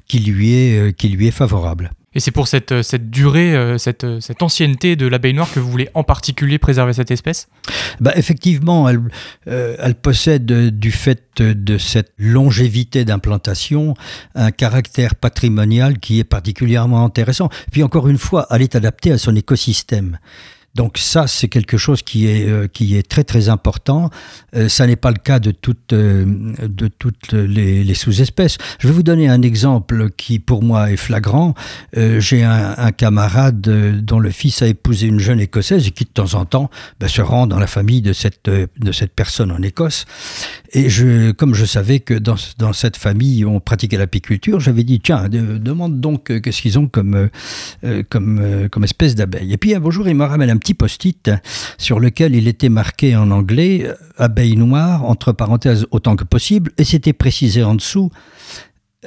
qui 0.08 0.20
lui 0.20 0.54
est, 0.54 0.80
euh, 0.80 0.92
qui 0.94 1.10
lui 1.10 1.28
est 1.28 1.32
favorable. 1.32 1.92
Et 2.16 2.20
c'est 2.20 2.32
pour 2.32 2.48
cette, 2.48 2.72
euh, 2.72 2.84
cette 2.84 3.10
durée, 3.10 3.56
euh, 3.56 3.78
cette, 3.78 4.04
euh, 4.04 4.20
cette, 4.20 4.44
ancienneté 4.44 4.96
de 4.96 5.08
l'abeille 5.08 5.34
noire 5.34 5.52
que 5.52 5.60
vous 5.60 5.70
voulez 5.70 5.90
en 5.94 6.04
particulier 6.04 6.60
préserver 6.60 6.94
cette 6.94 7.12
espèce? 7.12 7.48
Bah 8.00 8.12
Effectivement, 8.16 8.88
elle, 8.90 9.02
elle 9.46 9.96
possède, 9.96 10.46
du 10.46 10.92
fait 10.92 11.42
de 11.42 11.78
cette 11.78 12.12
longévité 12.18 13.06
d'implantation, 13.06 13.96
un 14.36 14.52
caractère 14.52 15.16
patrimonial 15.16 16.00
qui 16.00 16.20
est 16.20 16.24
particulièrement 16.24 17.04
intéressant. 17.06 17.50
Puis 17.72 17.84
encore 17.84 18.08
une 18.08 18.18
fois, 18.18 18.48
elle 18.52 18.62
est 18.62 18.76
adaptée 18.76 19.12
à 19.12 19.18
son 19.18 19.36
écosystème. 19.36 20.20
Donc 20.76 20.98
ça, 20.98 21.28
c'est 21.28 21.50
quelque 21.50 21.78
chose 21.78 22.02
qui 22.02 22.26
est, 22.28 22.48
euh, 22.50 22.68
qui 22.68 22.98
est 22.98 23.08
très 23.08 23.24
très 23.24 23.48
important. 23.48 24.10
Euh, 24.56 24.68
ça 24.70 24.88
n'est 24.88 24.96
pas 24.96 25.12
le 25.12 25.18
cas 25.18 25.40
de 25.40 25.52
toutes, 25.52 25.94
euh, 25.94 26.26
de 26.68 26.88
toutes 26.88 27.32
les, 27.34 27.94
sous-espèces. 27.94 28.58
Je 28.80 28.88
vais 28.88 28.94
vous 28.94 29.04
donner 29.04 29.30
un 29.30 29.44
exemple 29.44 30.10
qui 30.18 30.40
pour 30.40 30.64
moi 30.64 30.92
est 30.92 30.98
flagrant. 30.98 31.54
J'ai 31.96 32.44
un, 32.44 32.92
camarade 32.92 33.62
dont 33.62 34.20
le 34.20 34.32
fils 34.32 34.62
a 34.62 34.68
épousé 34.68 35.08
une 35.08 35.20
jeune 35.20 35.40
écossaise 35.40 35.88
et 35.88 35.92
qui 35.92 36.06
de 36.06 36.10
temps 36.10 36.34
en 36.34 36.46
temps 36.46 36.70
ben, 37.00 37.08
se 37.08 37.22
rend 37.22 37.46
dans 37.48 37.60
la 37.60 37.68
famille 37.68 38.02
de 38.02 38.14
cette, 38.14 38.50
de 38.50 38.92
cette 38.92 39.14
personne 39.14 39.52
en 39.52 39.62
Écosse. 39.62 40.06
Et 40.74 40.90
je, 40.90 41.32
comme 41.32 41.54
je 41.54 41.66
savais 41.66 42.00
que 42.00 42.16
dans, 42.16 42.36
dans 42.58 42.74
cette 42.74 42.98
famille 42.98 43.46
on 43.46 43.60
pratiquait 43.60 43.98
l'apiculture, 43.98 44.60
j'avais 44.60 44.84
dit 44.84 45.00
tiens, 45.00 45.30
demande 45.30 46.02
donc 46.02 46.42
qu'est-ce 46.42 46.62
qu'ils 46.62 46.80
ont 46.80 46.88
comme, 46.88 47.30
comme, 48.10 48.68
comme 48.72 48.84
espèce 48.84 49.16
d'abeille. 49.16 49.54
Et 49.54 49.58
puis 49.58 49.76
un 49.76 49.80
beau 49.80 49.92
jour, 49.92 50.08
il 50.08 50.16
me 50.16 50.26
ramène 50.26 50.50
petit 50.64 50.74
post-it 50.74 51.32
sur 51.78 52.00
lequel 52.00 52.36
il 52.36 52.48
était 52.48 52.70
marqué 52.70 53.16
en 53.16 53.30
anglais 53.32 53.86
euh, 53.86 53.94
abeille 54.18 54.56
noire, 54.56 55.04
entre 55.04 55.34
parenthèses 55.34 55.86
autant 55.92 56.16
que 56.16 56.24
possible, 56.24 56.72
et 56.78 56.86
c'était 56.86 57.14
précisé 57.14 57.64
en 57.64 57.76
dessous 57.76 58.10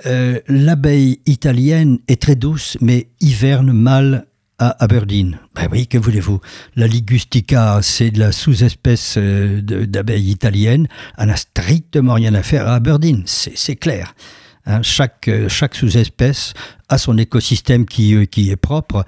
euh, 0.04 0.40
l'abeille 0.46 1.20
italienne 1.24 1.98
est 2.06 2.20
très 2.20 2.36
douce, 2.36 2.76
mais 2.82 3.08
hiverne 3.20 3.72
mal 3.72 4.26
à 4.58 4.82
Aberdeen. 4.82 5.38
Ben 5.54 5.68
oui, 5.70 5.86
que 5.86 5.98
voulez-vous? 5.98 6.40
La 6.76 6.86
ligustica, 6.86 7.80
c'est 7.82 8.10
de 8.10 8.18
la 8.18 8.32
sous-espèce 8.32 9.14
euh, 9.16 9.60
d'abeille 9.62 10.30
italienne. 10.30 10.86
Elle 11.18 11.28
n'a 11.28 11.36
strictement 11.36 12.14
rien 12.14 12.34
à 12.34 12.42
faire 12.42 12.66
à 12.66 12.74
Aberdeen, 12.74 13.22
c'est 13.26 13.76
clair. 13.76 14.14
Hein, 14.68 14.82
chaque, 14.82 15.28
euh, 15.28 15.48
chaque 15.48 15.76
sous-espèce 15.76 16.52
a 16.88 16.98
son 16.98 17.16
écosystème 17.18 17.86
qui, 17.86 18.16
euh, 18.16 18.24
est 18.36 18.56
propre 18.56 19.04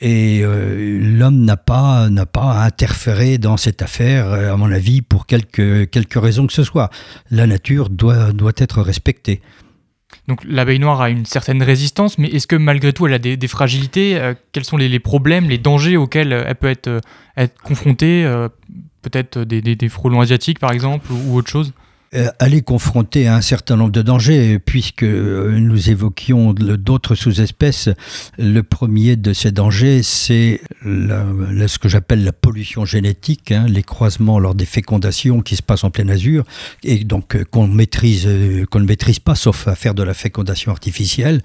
et 0.00 0.40
euh, 0.42 0.98
l'homme 1.02 1.44
n'a 1.44 1.58
pas, 1.58 2.08
à 2.34 2.64
interférer 2.64 3.36
dans 3.36 3.58
cette 3.58 3.82
affaire, 3.82 4.32
à 4.32 4.56
mon 4.56 4.72
avis, 4.72 5.02
pour 5.02 5.26
quelque, 5.26 5.84
quelque 5.84 6.18
raison 6.18 6.46
que 6.46 6.54
ce 6.54 6.64
soit. 6.64 6.88
La 7.30 7.46
nature 7.46 7.90
doit, 7.90 8.32
être 8.56 8.80
respectée. 8.80 9.42
Donc 10.28 10.40
l'abeille 10.44 10.78
noire 10.78 11.02
a 11.02 11.10
une 11.10 11.26
certaine 11.26 11.62
résistance, 11.62 12.16
mais 12.16 12.28
est-ce 12.28 12.46
que 12.46 12.56
malgré 12.56 12.92
tout 12.92 13.06
elle 13.06 13.14
a 13.14 13.18
des, 13.18 13.48
fragilités 13.48 14.32
Quels 14.52 14.64
sont 14.64 14.76
les, 14.76 14.98
problèmes, 14.98 15.48
les 15.48 15.58
dangers 15.58 15.96
auxquels 15.96 16.32
elle 16.32 16.54
peut 16.54 16.68
être, 16.68 17.00
confrontée 17.62 18.24
Peut-être 19.02 19.40
des, 19.40 19.60
des, 19.60 19.88
frelons 19.88 20.20
asiatiques 20.20 20.58
par 20.58 20.72
exemple 20.72 21.10
ou 21.12 21.36
autre 21.36 21.50
chose? 21.50 21.72
Euh, 22.14 22.28
aller 22.38 22.60
confronter 22.60 23.26
à 23.26 23.36
un 23.36 23.40
certain 23.40 23.76
nombre 23.76 23.90
de 23.90 24.02
dangers, 24.02 24.58
puisque 24.58 25.02
euh, 25.02 25.58
nous 25.58 25.88
évoquions 25.88 26.52
d'autres 26.52 27.14
sous-espèces. 27.14 27.88
Le 28.36 28.62
premier 28.62 29.16
de 29.16 29.32
ces 29.32 29.50
dangers, 29.50 30.02
c'est 30.02 30.60
ce 30.84 31.78
que 31.78 31.88
j'appelle 31.88 32.22
la 32.22 32.34
pollution 32.34 32.84
génétique, 32.84 33.50
hein, 33.50 33.64
les 33.66 33.82
croisements 33.82 34.38
lors 34.38 34.54
des 34.54 34.66
fécondations 34.66 35.40
qui 35.40 35.56
se 35.56 35.62
passent 35.62 35.84
en 35.84 35.90
plein 35.90 36.06
azur, 36.10 36.44
et 36.82 37.04
donc 37.04 37.34
euh, 37.34 37.44
qu'on 37.50 37.66
maîtrise, 37.66 38.28
qu'on 38.70 38.80
ne 38.80 38.86
maîtrise 38.86 39.18
pas, 39.18 39.34
sauf 39.34 39.66
à 39.66 39.74
faire 39.74 39.94
de 39.94 40.02
la 40.02 40.12
fécondation 40.12 40.70
artificielle. 40.70 41.40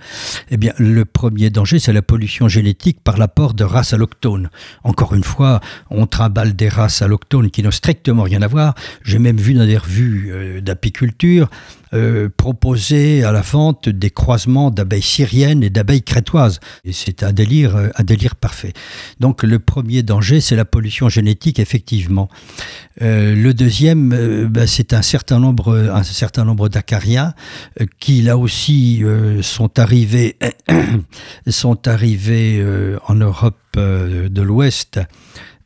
Eh 0.52 0.58
bien, 0.58 0.74
le 0.78 1.06
premier 1.06 1.50
danger, 1.50 1.80
c'est 1.80 1.94
la 1.94 2.02
pollution 2.02 2.50
génétique 2.50 3.00
par 3.02 3.18
l'apport 3.18 3.54
de 3.54 3.64
races 3.64 3.94
allochtones. 3.94 4.50
Encore 4.84 5.14
une 5.14 5.24
fois, 5.24 5.62
on 5.90 6.08
trimballe 6.08 6.58
des 6.58 6.68
races 6.68 7.02
allochtones 7.02 7.52
qui 7.52 7.64
n'ont 7.64 7.72
strictement 7.72 8.24
rien 8.24 8.42
à 8.42 8.48
voir. 8.48 8.76
J'ai 9.04 9.20
même 9.20 9.38
vu 9.38 9.54
dans 9.54 9.66
des 9.66 9.78
revues 9.78 10.57
d'apiculture 10.62 11.50
euh, 11.94 12.28
proposer 12.36 13.24
à 13.24 13.32
la 13.32 13.40
vente 13.40 13.88
des 13.88 14.10
croisements 14.10 14.72
d'abeilles 14.72 15.02
syriennes 15.02 15.64
et 15.64 15.70
d'abeilles 15.70 16.02
crétoises. 16.02 16.60
Et 16.84 16.92
c'est 16.92 17.24
un 17.24 17.32
délire, 17.32 17.78
euh, 17.78 17.88
un 17.96 18.04
délire 18.04 18.36
parfait. 18.36 18.74
Donc 19.22 19.44
le 19.44 19.58
premier 19.60 20.04
danger, 20.04 20.42
c'est 20.42 20.58
la 20.58 20.66
pollution 20.66 21.08
génétique, 21.08 21.60
effectivement. 21.60 22.28
Euh, 23.02 23.36
le 23.36 23.54
deuxième, 23.54 24.48
ben, 24.50 24.68
c'est 24.68 24.92
un 24.92 25.02
certain 25.02 25.40
nombre, 25.40 25.78
un 25.78 26.04
certain 26.04 26.44
nombre 26.44 26.68
d'acariens 26.68 27.34
qui 28.00 28.22
là 28.22 28.38
aussi 28.38 29.04
sont 29.42 29.80
arrivés, 29.80 30.38
sont 31.48 31.88
arrivés 31.88 32.66
en 33.08 33.16
Europe 33.16 33.56
de 33.76 34.42
l'Ouest 34.42 35.00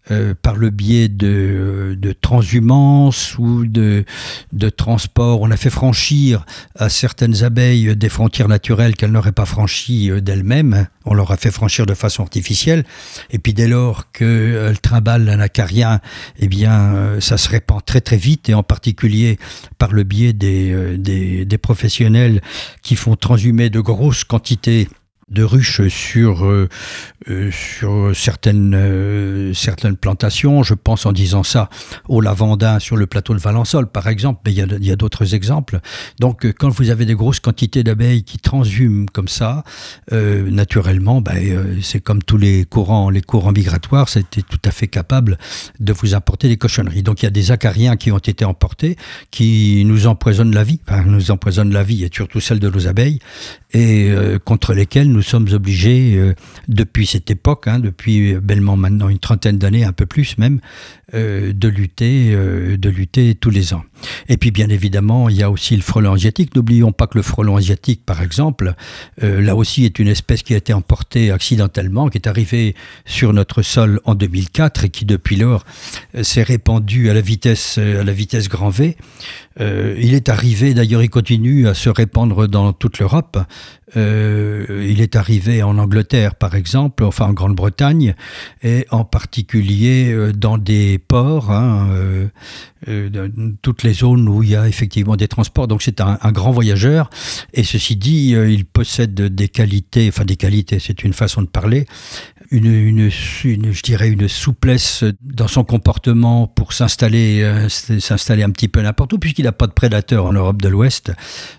euh, 0.10 0.34
par 0.42 0.56
le 0.56 0.72
biais 0.72 1.10
de, 1.10 1.96
de 1.96 2.12
transhumance 2.12 3.38
ou 3.38 3.68
de, 3.68 4.04
de 4.52 4.70
transport. 4.70 5.42
On 5.42 5.52
a 5.52 5.58
fait 5.58 5.70
franchir 5.70 6.44
à 6.76 6.90
certaines 6.90 7.44
abeilles 7.44 7.96
des 7.96 8.10
frontières 8.10 8.48
naturelles 8.48 8.96
qu'elles 8.96 9.12
n'auraient 9.12 9.32
pas 9.32 9.46
franchies 9.46 10.10
euh, 10.10 10.20
d'elles-mêmes. 10.20 10.88
On 11.06 11.14
leur 11.14 11.30
a 11.30 11.38
fait 11.38 11.52
franchir 11.52 11.86
de 11.86 11.94
façon 11.94 12.24
artificielle. 12.24 12.84
Et 13.30 13.38
puis 13.38 13.54
dès 13.54 13.68
lors 13.68 14.12
qu'elles 14.12 14.80
trimballent 14.82 15.30
un 15.30 15.40
acarien, 15.40 16.00
eh 16.40 16.48
bien, 16.48 16.96
euh, 16.96 17.22
ça 17.22 17.38
se 17.38 17.48
répand 17.48 17.86
très 17.86 18.02
très 18.02 18.18
vite 18.18 18.50
et 18.50 18.56
en 18.56 18.64
particulier 18.64 19.38
par 19.78 19.92
le 19.92 20.04
biais 20.04 20.34
des, 20.34 20.98
des, 20.98 21.46
des 21.46 21.58
professionnels 21.60 22.42
qui 22.82 22.96
font 22.96 23.16
transhumer 23.16 23.70
de 23.70 23.80
grosses 23.80 24.24
quantités 24.24 24.88
de 25.32 25.44
ruches 25.44 25.88
sur, 25.88 26.46
euh, 26.46 26.68
euh, 27.30 27.50
sur 27.52 28.12
certaines, 28.14 28.74
euh, 28.76 29.54
certaines 29.54 29.96
plantations. 29.96 30.62
Je 30.62 30.74
pense 30.74 31.06
en 31.06 31.14
disant 31.14 31.44
ça 31.44 31.70
au 32.10 32.22
lavandin 32.22 32.80
sur 32.80 32.98
le 32.98 33.08
plateau 33.08 33.34
de 33.34 33.40
Valençol, 33.40 33.88
par 33.88 34.08
exemple, 34.08 34.42
mais 34.46 34.54
il 34.54 34.86
y 34.86 34.92
a, 34.92 34.96
d'autres 34.96 35.34
exemples. 35.34 35.80
Donc, 36.20 36.46
quand 36.60 36.70
vous 36.70 36.90
avez 36.90 37.06
des 37.06 37.16
grosses 37.16 37.40
quantités 37.40 37.84
d'abeilles 37.84 38.24
qui 38.24 38.38
transhument 38.38 39.06
comme 39.12 39.30
ça, 39.30 39.64
naturellement, 40.12 41.22
ben, 41.22 41.80
c'est 41.82 42.02
comme 42.02 42.22
tous 42.22 42.38
les 42.38 42.66
courants, 42.66 43.10
les 43.10 43.22
courants 43.22 43.54
migratoires, 43.54 44.10
c'était 44.10 44.42
tout 44.42 44.60
à 44.66 44.72
fait 44.72 44.88
capable 44.88 45.38
de 45.80 45.94
vous 45.94 46.14
apporter 46.14 46.50
des 46.50 46.58
cochonneries. 46.58 47.04
Donc, 47.04 47.22
il 47.22 47.26
y 47.26 47.28
a 47.28 47.32
des 47.32 47.52
acariens 47.52 47.96
qui 47.96 48.12
ont 48.12 48.18
été 48.18 48.44
emportés, 48.44 48.98
qui 49.32 49.84
nous 49.86 50.08
empoisonnent 50.08 50.54
la 50.54 50.64
vie, 50.64 50.82
nous 51.06 51.32
empoisonnent 51.32 51.74
la 51.74 51.84
vie 51.84 52.04
et 52.04 52.10
surtout 52.14 52.42
celle 52.42 52.60
de 52.60 52.70
nos 52.70 52.88
abeilles, 52.88 53.20
et 53.74 54.14
contre 54.44 54.74
lesquels 54.74 55.10
nous 55.10 55.21
sommes 55.22 55.48
obligés, 55.52 56.16
euh, 56.16 56.34
depuis 56.68 57.06
cette 57.06 57.30
époque, 57.32 57.68
hein, 57.68 57.80
depuis 57.80 58.36
bellement 58.36 58.78
maintenant 58.78 59.10
une 59.10 59.20
trentaine 59.20 59.58
d'années, 59.58 59.84
un 59.84 59.94
peu 59.94 60.06
plus 60.06 60.38
même, 60.38 60.60
euh, 61.14 61.54
de 61.54 61.68
lutter, 61.68 62.32
euh, 62.32 62.78
de 62.78 62.90
lutter 62.90 63.36
tous 63.36 63.50
les 63.50 63.74
ans. 63.74 63.84
Et 64.30 64.38
puis 64.38 64.52
bien 64.52 64.70
évidemment, 64.70 65.30
il 65.30 65.36
y 65.36 65.44
a 65.44 65.52
aussi 65.52 65.76
le 65.76 65.82
frelon 65.82 66.14
asiatique. 66.14 66.56
N'oublions 66.56 66.92
pas 66.92 67.08
que 67.08 67.18
le 67.18 67.22
frelon 67.22 67.58
asiatique, 67.58 68.06
par 68.06 68.22
exemple, 68.22 68.74
là 69.22 69.56
aussi 69.56 69.86
est 69.86 70.00
une 70.00 70.08
espèce 70.08 70.42
qui 70.42 70.54
a 70.54 70.58
été 70.58 70.74
emportée 70.74 71.32
accidentellement, 71.32 72.10
qui 72.10 72.18
est 72.18 72.28
arrivée 72.28 72.76
sur 73.06 73.34
notre 73.34 73.62
sol 73.62 74.00
en 74.06 74.16
2004 74.16 74.86
et 74.86 74.90
qui 74.90 75.06
depuis 75.06 75.36
lors 75.36 75.66
s'est 76.22 76.44
répandue 76.44 77.10
à 77.10 77.14
la 77.14 77.22
vitesse, 77.22 77.78
à 77.78 78.04
la 78.04 78.14
vitesse 78.14 78.50
grand 78.50 78.70
V. 78.70 78.98
il 79.60 80.14
est 80.14 80.30
arrivé, 80.30 80.74
d'ailleurs, 80.74 81.04
il 81.04 81.10
continue 81.10 81.68
à 81.68 81.74
se 81.74 81.90
répandre 81.90 82.48
dans 82.48 82.74
toute 82.74 83.00
l'Europe. 83.00 83.38
il 83.96 85.02
est 85.02 85.16
arrivé 85.16 85.62
en 85.64 85.78
Angleterre, 85.78 86.36
par 86.36 86.56
exemple, 86.56 87.04
enfin 87.04 87.28
en 87.28 87.34
Grande-Bretagne, 87.34 88.16
et 88.64 88.86
en 88.92 89.04
particulier 89.04 90.12
euh, 90.12 90.32
dans 90.32 90.58
des 90.58 90.98
ports, 90.98 91.52
hein, 91.52 91.90
euh, 91.92 92.28
euh, 92.88 93.30
toutes 93.62 93.84
les 93.84 93.94
zones 93.94 94.28
où 94.28 94.44
il 94.44 94.50
y 94.50 94.56
a 94.56 94.68
effectivement 94.68 95.16
des 95.16 95.28
transports. 95.28 95.68
Donc 95.68 95.82
c'est 95.82 96.02
un, 96.02 96.18
grand 96.32 96.52
voyageur. 96.52 97.10
Et 97.54 97.64
ceci 97.64 97.96
dit, 97.96 98.32
il 98.32 98.66
possède 98.66 99.14
des 99.14 99.50
qualités, 99.50 100.08
enfin 100.08 100.26
des 100.26 100.38
qualités, 100.38 100.80
c'est 100.80 101.04
une 101.04 101.14
façon 101.14 101.42
de 101.42 101.48
parler, 101.48 101.86
une, 102.52 103.10
je 103.10 103.82
dirais 103.82 104.10
une 104.10 104.28
souplesse 104.28 105.06
dans 105.22 105.48
son 105.48 105.64
comportement 105.64 106.48
pour 106.48 106.74
s'installer, 106.74 107.42
euh, 107.44 107.70
s'installer 107.70 108.44
un 108.44 108.50
petit 108.50 108.68
peu 108.68 108.82
n'importe 108.82 109.14
où, 109.14 109.20
puisqu'il 109.20 109.46
n'a 109.46 109.54
pas 109.54 109.68
de 109.68 109.72
prédateurs 109.72 110.26
en 110.26 110.34
Europe 110.34 110.62
de 110.62 110.68
l'Ouest. 110.68 111.14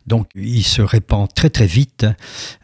Donc 0.06 0.28
il 0.34 0.62
se 0.62 0.82
répand 0.82 1.32
très 1.32 1.49
très 1.49 1.66
vite. 1.66 2.06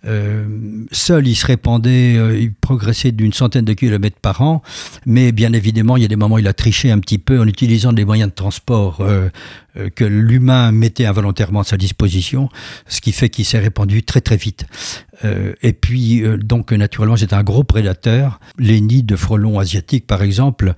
Euh, 0.04 0.46
seul, 0.92 1.26
il 1.26 1.36
se 1.36 1.46
répandait, 1.46 2.16
euh, 2.16 2.38
il 2.38 2.52
progressait 2.52 3.12
d'une 3.12 3.32
centaine 3.32 3.64
de 3.64 3.72
kilomètres 3.72 4.20
par 4.20 4.42
an, 4.42 4.62
mais 5.06 5.32
bien 5.32 5.54
évidemment, 5.54 5.96
il 5.96 6.02
y 6.02 6.06
a 6.06 6.08
des 6.08 6.16
moments 6.16 6.36
où 6.36 6.40
il 6.40 6.48
a 6.48 6.52
triché 6.52 6.90
un 6.90 6.98
petit 6.98 7.18
peu 7.18 7.40
en 7.40 7.46
utilisant 7.46 7.94
des 7.94 8.04
moyens 8.04 8.30
de 8.30 8.34
transport 8.34 9.02
que 9.94 10.04
l'humain 10.04 10.72
mettait 10.72 11.06
involontairement 11.06 11.60
à 11.60 11.64
sa 11.64 11.76
disposition, 11.76 12.48
ce 12.88 13.00
qui 13.00 13.12
fait 13.12 13.28
qu'il 13.28 13.44
s'est 13.44 13.58
répandu 13.58 14.02
très 14.02 14.20
très 14.20 14.36
vite. 14.36 14.66
Et 15.62 15.72
puis, 15.72 16.22
donc, 16.38 16.72
naturellement, 16.72 17.16
c'est 17.16 17.32
un 17.32 17.42
gros 17.42 17.64
prédateur. 17.64 18.17
Les 18.58 18.80
nids 18.80 19.02
de 19.02 19.16
frelons 19.16 19.58
asiatiques, 19.58 20.06
par 20.06 20.22
exemple, 20.22 20.74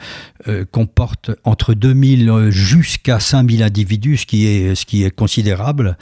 euh, 0.48 0.64
comportent 0.70 1.30
entre 1.44 1.74
2000 1.74 2.50
jusqu'à 2.50 3.20
5000 3.20 3.62
individus, 3.62 4.18
ce 4.18 4.26
qui 4.26 4.46
est, 4.46 5.10
considérable, 5.10 5.96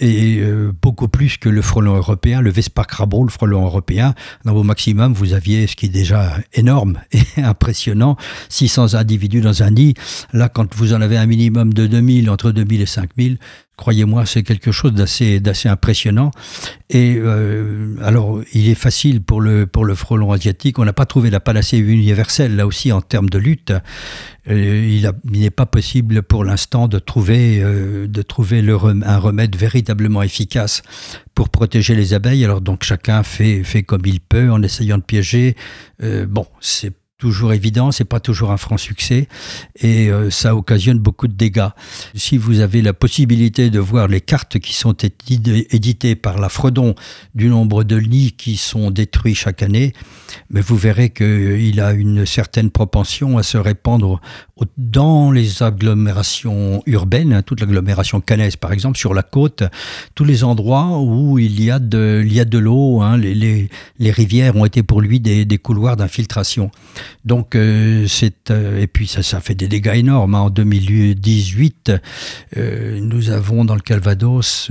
et 0.00 0.42
beaucoup 0.82 1.08
plus 1.08 1.36
que 1.36 1.48
le 1.48 1.62
frelon 1.62 1.96
européen, 1.96 2.40
le 2.40 2.50
Vespa 2.50 2.84
crabo, 2.84 3.24
le 3.24 3.30
frelon 3.30 3.64
européen. 3.64 4.14
Dans 4.44 4.54
vos 4.54 4.62
maximums, 4.62 5.12
vous 5.12 5.32
aviez, 5.32 5.66
ce 5.66 5.76
qui 5.76 5.86
est 5.86 5.90
déjà 5.90 6.36
énorme 6.54 7.00
et 7.12 7.42
impressionnant, 7.42 8.16
600 8.48 8.94
individus 8.94 9.40
dans 9.40 9.62
un 9.62 9.70
nid. 9.70 9.94
Là, 10.32 10.48
quand 10.48 10.74
vous 10.74 10.94
en 10.94 11.00
avez 11.00 11.16
un 11.16 11.26
minimum 11.26 11.72
de 11.72 11.86
2000, 11.86 12.30
entre 12.30 12.50
2000 12.50 12.80
et 12.80 12.86
5000, 12.86 13.38
Croyez-moi, 13.78 14.26
c'est 14.26 14.42
quelque 14.42 14.72
chose 14.72 14.92
d'assez, 14.92 15.38
d'assez 15.38 15.68
impressionnant. 15.68 16.32
Et 16.90 17.14
euh, 17.16 17.94
alors, 18.02 18.40
il 18.52 18.68
est 18.68 18.74
facile 18.74 19.22
pour 19.22 19.40
le, 19.40 19.68
pour 19.68 19.84
le 19.84 19.94
frelon 19.94 20.32
asiatique. 20.32 20.80
On 20.80 20.84
n'a 20.84 20.92
pas 20.92 21.06
trouvé 21.06 21.30
la 21.30 21.38
panacée 21.38 21.78
universelle, 21.78 22.56
là 22.56 22.66
aussi, 22.66 22.90
en 22.90 23.00
termes 23.00 23.30
de 23.30 23.38
lutte. 23.38 23.72
Euh, 24.50 24.88
il, 24.90 25.08
n'est 25.30 25.50
pas 25.50 25.64
possible 25.64 26.24
pour 26.24 26.44
l'instant 26.44 26.88
de 26.88 26.98
trouver, 26.98 27.62
euh, 27.62 28.08
de 28.08 28.22
trouver 28.22 28.62
le, 28.62 28.74
un 28.74 29.18
remède 29.18 29.54
véritablement 29.54 30.24
efficace 30.24 30.82
pour 31.36 31.48
protéger 31.48 31.94
les 31.94 32.14
abeilles. 32.14 32.44
Alors, 32.44 32.60
donc, 32.60 32.82
chacun 32.82 33.22
fait, 33.22 33.62
fait 33.62 33.84
comme 33.84 34.02
il 34.06 34.18
peut 34.18 34.50
en 34.50 34.60
essayant 34.64 34.98
de 34.98 35.04
piéger. 35.04 35.54
bon, 36.00 36.46
c'est 36.60 36.92
toujours 37.18 37.52
évident, 37.52 37.90
c'est 37.90 38.04
pas 38.04 38.20
toujours 38.20 38.52
un 38.52 38.56
franc 38.56 38.76
succès 38.76 39.26
et 39.80 40.08
euh, 40.08 40.30
ça 40.30 40.54
occasionne 40.54 41.00
beaucoup 41.00 41.26
de 41.26 41.32
dégâts. 41.32 41.70
Si 42.14 42.36
vous 42.36 42.60
avez 42.60 42.80
la 42.80 42.92
possibilité 42.92 43.70
de 43.70 43.80
voir 43.80 44.06
les 44.06 44.20
cartes 44.20 44.60
qui 44.60 44.72
sont 44.72 44.94
éditées 44.94 46.14
par 46.14 46.38
la 46.38 46.48
Fredon 46.48 46.94
du 47.34 47.48
nombre 47.48 47.82
de 47.82 47.98
nids 47.98 48.34
qui 48.36 48.56
sont 48.56 48.92
détruits 48.92 49.34
chaque 49.34 49.64
année, 49.64 49.94
mais 50.50 50.60
vous 50.60 50.76
verrez 50.76 51.10
qu'il 51.10 51.80
a 51.80 51.92
une 51.92 52.24
certaine 52.24 52.70
propension 52.70 53.36
à 53.36 53.42
se 53.42 53.58
répandre 53.58 54.20
dans 54.76 55.32
les 55.32 55.64
agglomérations 55.64 56.84
urbaines, 56.86 57.32
hein, 57.32 57.42
toute 57.42 57.60
l'agglomération 57.60 58.20
canaise 58.20 58.54
par 58.54 58.72
exemple, 58.72 58.96
sur 58.96 59.12
la 59.12 59.24
côte, 59.24 59.64
tous 60.14 60.24
les 60.24 60.44
endroits 60.44 61.00
où 61.00 61.40
il 61.40 61.60
y 61.60 61.72
a 61.72 61.80
de, 61.80 62.22
il 62.24 62.32
y 62.32 62.38
a 62.38 62.44
de 62.44 62.58
l'eau, 62.58 63.00
hein, 63.02 63.16
les, 63.16 63.34
les, 63.34 63.68
les, 63.98 64.10
rivières 64.12 64.54
ont 64.54 64.64
été 64.64 64.84
pour 64.84 65.00
lui 65.00 65.18
des, 65.18 65.44
des 65.44 65.58
couloirs 65.58 65.96
d'infiltration. 65.96 66.70
Donc 67.24 67.54
euh, 67.54 68.06
c'est 68.08 68.50
euh, 68.50 68.80
et 68.80 68.86
puis 68.86 69.06
ça, 69.06 69.22
ça 69.22 69.40
fait 69.40 69.54
des 69.54 69.68
dégâts 69.68 69.94
énormes. 69.96 70.34
Hein. 70.34 70.40
En 70.40 70.50
2018, 70.50 71.92
euh, 72.56 73.00
nous 73.00 73.30
avons 73.30 73.64
dans 73.64 73.74
le 73.74 73.80
Calvados 73.80 74.70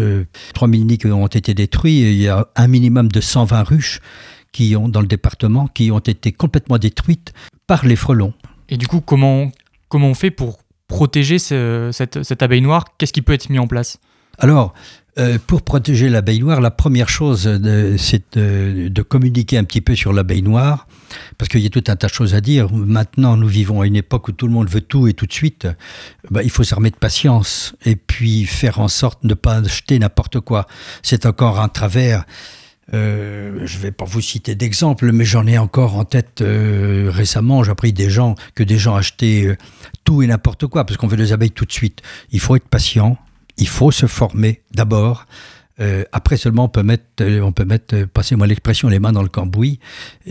3000 0.53 0.85
nids 0.85 0.97
qui 0.97 1.07
ont 1.07 1.27
été 1.27 1.53
détruits. 1.53 2.01
il 2.01 2.21
y 2.21 2.27
a 2.27 2.47
un 2.55 2.67
minimum 2.67 3.09
de 3.09 3.21
120 3.21 3.63
ruches 3.63 3.99
qui 4.51 4.75
ont 4.75 4.89
dans 4.89 5.01
le 5.01 5.07
département 5.07 5.67
qui 5.67 5.91
ont 5.91 5.99
été 5.99 6.31
complètement 6.31 6.77
détruites 6.77 7.33
par 7.67 7.85
les 7.85 7.95
frelons. 7.95 8.33
Et 8.69 8.77
du 8.77 8.87
coup, 8.87 9.01
comment 9.01 9.51
comment 9.89 10.07
on 10.07 10.13
fait 10.13 10.31
pour 10.31 10.59
protéger 10.87 11.39
cette, 11.39 12.23
cette 12.23 12.41
abeille 12.41 12.61
noire? 12.61 12.85
Qu'est-ce 12.97 13.13
qui 13.13 13.21
peut 13.21 13.33
être 13.33 13.49
mis 13.49 13.59
en 13.59 13.67
place? 13.67 13.99
Alors, 14.39 14.73
euh, 15.19 15.39
pour 15.47 15.63
protéger 15.63 16.09
l'abeille 16.09 16.39
noire, 16.39 16.61
la 16.61 16.69
première 16.69 17.09
chose, 17.09 17.49
c'est 17.97 18.37
de, 18.37 19.01
communiquer 19.01 19.57
un 19.57 19.63
petit 19.63 19.81
peu 19.81 19.95
sur 19.95 20.13
l'abeille 20.13 20.43
noire, 20.43 20.87
parce 21.37 21.49
qu'il 21.49 21.61
y 21.61 21.65
a 21.65 21.69
tout 21.69 21.83
un 21.87 21.95
tas 21.95 22.07
de 22.07 22.13
choses 22.13 22.35
à 22.35 22.41
dire. 22.41 22.71
Maintenant, 22.71 23.37
nous 23.37 23.47
vivons 23.47 23.81
à 23.81 23.87
une 23.87 23.95
époque 23.95 24.27
où 24.27 24.31
tout 24.31 24.47
le 24.47 24.53
monde 24.53 24.69
veut 24.69 24.81
tout 24.81 25.07
et 25.07 25.13
tout 25.13 25.25
de 25.25 25.33
suite. 25.33 25.67
Bah, 26.29 26.43
il 26.43 26.49
faut 26.49 26.63
s'armer 26.63 26.89
de 26.89 26.95
patience 26.95 27.75
et 27.85 27.95
puis 27.95 28.45
faire 28.45 28.79
en 28.79 28.87
sorte 28.87 29.23
de 29.23 29.29
ne 29.29 29.33
pas 29.33 29.57
acheter 29.57 29.99
n'importe 29.99 30.39
quoi. 30.39 30.67
C'est 31.03 31.25
encore 31.25 31.59
un 31.59 31.69
travers. 31.69 32.25
Euh, 32.93 33.65
je 33.65 33.77
ne 33.77 33.81
vais 33.81 33.91
pas 33.91 34.05
vous 34.05 34.21
citer 34.21 34.55
d'exemple, 34.55 35.11
mais 35.11 35.25
j'en 35.25 35.45
ai 35.45 35.57
encore 35.57 35.95
en 35.95 36.05
tête 36.05 36.41
euh, 36.41 37.09
récemment. 37.13 37.63
J'ai 37.63 37.71
appris 37.71 37.91
des 37.91 38.09
gens 38.09 38.35
que 38.55 38.63
des 38.63 38.77
gens 38.77 38.95
achetaient 38.95 39.57
tout 40.05 40.21
et 40.21 40.27
n'importe 40.27 40.67
quoi 40.67 40.85
parce 40.85 40.97
qu'on 40.97 41.07
veut 41.07 41.17
des 41.17 41.33
abeilles 41.33 41.51
tout 41.51 41.65
de 41.65 41.71
suite. 41.71 42.01
Il 42.31 42.39
faut 42.39 42.55
être 42.55 42.67
patient, 42.67 43.17
il 43.57 43.67
faut 43.67 43.91
se 43.91 44.05
former 44.05 44.61
d'abord. 44.71 45.25
Euh, 45.79 46.03
après 46.11 46.37
seulement 46.37 46.65
on 46.65 46.69
peut 46.69 46.81
mettre, 46.81 47.03
euh, 47.21 47.41
on 47.41 47.51
peut 47.51 47.65
mettre, 47.65 47.95
euh, 47.95 48.07
passez-moi 48.11 48.47
l'expression, 48.47 48.89
les 48.89 48.99
mains 48.99 49.11
dans 49.11 49.21
le 49.21 49.29
cambouis. 49.29 49.79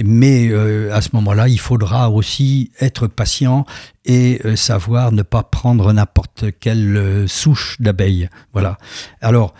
Mais 0.05 0.53
à 0.91 1.01
ce 1.01 1.11
moment-là, 1.15 1.49
il 1.49 1.61
faudra 1.61 2.11
aussi 2.11 2.71
être 2.81 3.07
patient 3.07 3.65
et 4.05 4.41
savoir 4.57 5.13
ne 5.13 5.23
pas 5.23 5.43
prendre 5.43 5.93
n'importe 5.93 6.47
quelle 6.61 7.25
souche 7.27 7.77
d'abeille. 7.81 8.29
Voilà. 8.53 8.79
Alors, 9.21 9.55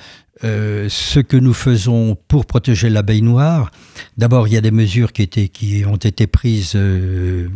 euh, 0.45 0.89
ce 0.91 1.19
que 1.19 1.39
nous 1.39 1.55
faisons 1.55 2.15
pour 2.29 2.45
protéger 2.45 2.91
l'abeille 2.91 3.23
noire, 3.23 3.71
d'abord 4.19 4.49
il 4.49 4.53
y 4.53 4.59
a 4.59 4.61
des 4.61 4.71
mesures 4.71 5.15
qui, 5.15 5.23
étaient, 5.23 5.49
qui 5.49 5.83
ont 5.87 5.97
été 5.97 6.27
prises 6.27 6.75
euh, 6.75 7.49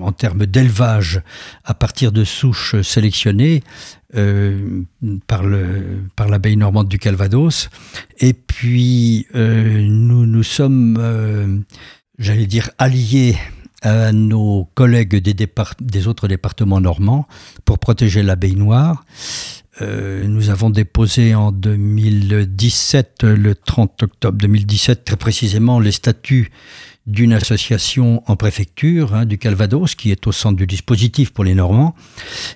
en 0.00 0.10
termes 0.10 0.44
d'élevage 0.44 1.22
à 1.64 1.74
partir 1.74 2.10
de 2.10 2.24
souches 2.24 2.80
sélectionnées 2.82 3.62
euh, 4.16 4.82
par, 5.26 5.42
le, 5.44 6.02
par 6.16 6.28
l'abeille 6.28 6.56
normande 6.56 6.88
du 6.88 6.98
Calvados. 6.98 7.68
Et 8.18 8.32
puis 8.32 9.26
nous 9.34 10.26
nous 10.26 10.42
sommes, 10.42 11.64
j'allais 12.18 12.46
dire, 12.46 12.70
alliés 12.78 13.36
à 13.82 14.12
nos 14.12 14.68
collègues 14.74 15.16
des, 15.16 15.34
des 15.80 16.08
autres 16.08 16.28
départements 16.28 16.80
normands 16.80 17.28
pour 17.64 17.78
protéger 17.78 18.22
l'abeille 18.22 18.56
noire. 18.56 19.04
Euh, 19.80 20.26
nous 20.26 20.50
avons 20.50 20.70
déposé 20.70 21.34
en 21.34 21.52
2017, 21.52 23.22
le 23.22 23.54
30 23.54 24.02
octobre 24.02 24.38
2017 24.38 25.04
très 25.04 25.16
précisément, 25.16 25.78
les 25.78 25.92
statuts 25.92 26.50
d'une 27.08 27.32
association 27.32 28.22
en 28.26 28.36
préfecture 28.36 29.14
hein, 29.14 29.24
du 29.24 29.38
Calvados 29.38 29.94
qui 29.94 30.10
est 30.12 30.26
au 30.26 30.32
centre 30.32 30.56
du 30.56 30.66
dispositif 30.66 31.32
pour 31.32 31.42
les 31.42 31.54
Normands. 31.54 31.94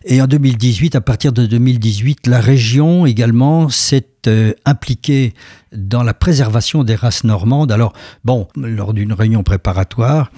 Et 0.05 0.21
en 0.21 0.27
2018, 0.27 0.95
à 0.95 1.01
partir 1.01 1.33
de 1.33 1.47
2018, 1.47 2.27
la 2.27 2.41
région 2.41 3.07
également 3.07 3.71
s'est 3.71 4.07
euh, 4.29 4.53
impliquée 4.67 5.33
dans 5.75 6.03
la 6.03 6.13
préservation 6.13 6.85
des 6.85 6.95
races 6.95 7.25
normandes. 7.25 7.73
Alors, 7.73 7.95
bon, 8.25 8.47
lors 8.55 8.93
d'une 8.93 9.15
réunion 9.15 9.43
préparatoire, 9.43 10.31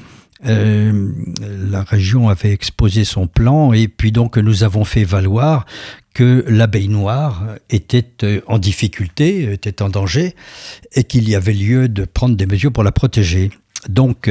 euh, 0.47 1.11
la 1.71 1.83
région 1.83 2.29
avait 2.29 2.53
exposé 2.53 3.05
son 3.05 3.27
plan 3.27 3.73
et 3.73 3.89
puis 3.89 4.13
donc 4.13 4.37
nous 4.37 4.63
avons 4.63 4.85
fait 4.85 5.05
valoir 5.05 5.65
que 6.13 6.45
l'abeille 6.47 6.89
noire 6.89 7.47
était 7.69 8.07
euh, 8.23 8.41
en 8.47 8.59
difficulté, 8.59 9.53
était 9.53 9.83
en 9.83 9.89
danger, 9.89 10.37
et 10.95 11.03
qu'il 11.03 11.29
y 11.29 11.35
avait 11.35 11.53
lieu 11.53 11.89
de 11.89 12.05
prendre 12.05 12.37
des 12.37 12.47
mesures 12.47 12.73
pour 12.73 12.85
la 12.85 12.93
protéger. 12.93 13.51
Donc, 13.89 14.31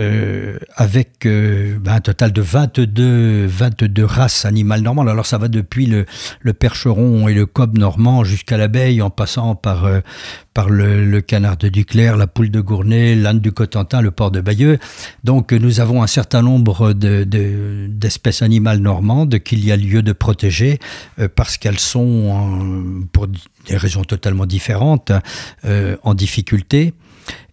euh, 0.00 0.58
avec 0.74 1.24
euh, 1.24 1.78
ben, 1.78 1.94
un 1.94 2.00
total 2.00 2.32
de 2.32 2.42
22, 2.42 3.46
22 3.46 4.04
races 4.04 4.44
animales 4.44 4.80
normandes. 4.80 5.08
Alors 5.08 5.24
ça 5.24 5.38
va 5.38 5.46
depuis 5.46 5.86
le, 5.86 6.04
percheron 6.52 7.28
et 7.28 7.34
le 7.34 7.46
cob 7.46 7.78
normand 7.78 8.24
jusqu'à 8.24 8.56
l'abeille, 8.56 9.02
en 9.02 9.10
passant 9.10 9.54
par, 9.54 9.84
euh, 9.84 10.00
par 10.52 10.68
le, 10.68 11.20
canard 11.20 11.56
de 11.58 11.68
Duclerc, 11.68 12.16
la 12.16 12.26
poule 12.26 12.50
de 12.50 12.60
Gournay, 12.60 13.14
l'âne 13.14 13.38
du 13.38 13.52
Cotentin, 13.52 14.00
le 14.00 14.10
porc 14.10 14.32
de 14.32 14.40
Bayeux. 14.40 14.78
Donc 15.22 15.52
nous 15.52 15.78
avons 15.78 16.02
un 16.02 16.08
certain 16.08 16.42
nombre 16.42 16.92
d'espèces 16.92 18.40
de, 18.40 18.44
animales 18.44 18.78
normandes 18.78 19.38
qu'il 19.38 19.64
y 19.64 19.70
a 19.70 19.76
lieu 19.76 20.02
de 20.02 20.12
protéger 20.12 20.80
parce 21.36 21.56
qu'elles 21.56 21.78
sont, 21.78 23.06
pour 23.12 23.28
des 23.28 23.76
raisons 23.76 24.02
totalement 24.02 24.46
différentes, 24.46 25.12
en 26.02 26.14
difficulté. 26.14 26.94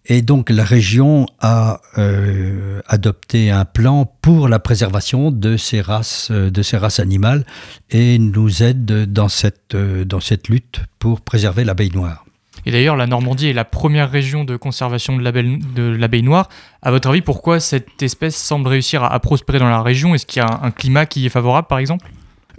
Et 0.06 0.22
donc 0.22 0.50
la 0.50 0.64
région 0.64 1.26
a 1.40 1.80
euh, 1.96 2.80
adopté 2.88 3.50
un 3.50 3.64
plan 3.64 4.12
pour 4.20 4.48
la 4.48 4.58
préservation 4.58 5.30
de 5.30 5.56
ces 5.56 5.80
races, 5.80 6.30
euh, 6.32 6.50
animales 6.98 7.44
et 7.90 8.18
nous 8.18 8.62
aide 8.62 9.12
dans 9.12 9.28
cette, 9.28 9.74
euh, 9.74 10.04
dans 10.04 10.20
cette 10.20 10.48
lutte 10.48 10.80
pour 10.98 11.20
préserver 11.20 11.64
l'abeille 11.64 11.92
noire. 11.92 12.24
Et 12.64 12.70
d'ailleurs, 12.70 12.96
la 12.96 13.06
Normandie 13.06 13.48
est 13.48 13.52
la 13.52 13.64
première 13.64 14.10
région 14.10 14.44
de 14.44 14.56
conservation 14.56 15.16
de 15.16 15.82
l'abeille 15.82 16.22
noire. 16.22 16.48
À 16.80 16.92
votre 16.92 17.08
avis, 17.08 17.20
pourquoi 17.20 17.58
cette 17.58 18.02
espèce 18.02 18.36
semble 18.36 18.68
réussir 18.68 19.02
à, 19.02 19.18
prospérer 19.18 19.58
dans 19.58 19.68
la 19.68 19.82
région? 19.82 20.14
Est-ce 20.14 20.26
qu'il 20.26 20.42
y 20.42 20.44
a 20.44 20.60
un 20.62 20.70
climat 20.70 21.06
qui 21.06 21.26
est 21.26 21.30
favorable, 21.30 21.66
par 21.66 21.78
exemple? 21.78 22.08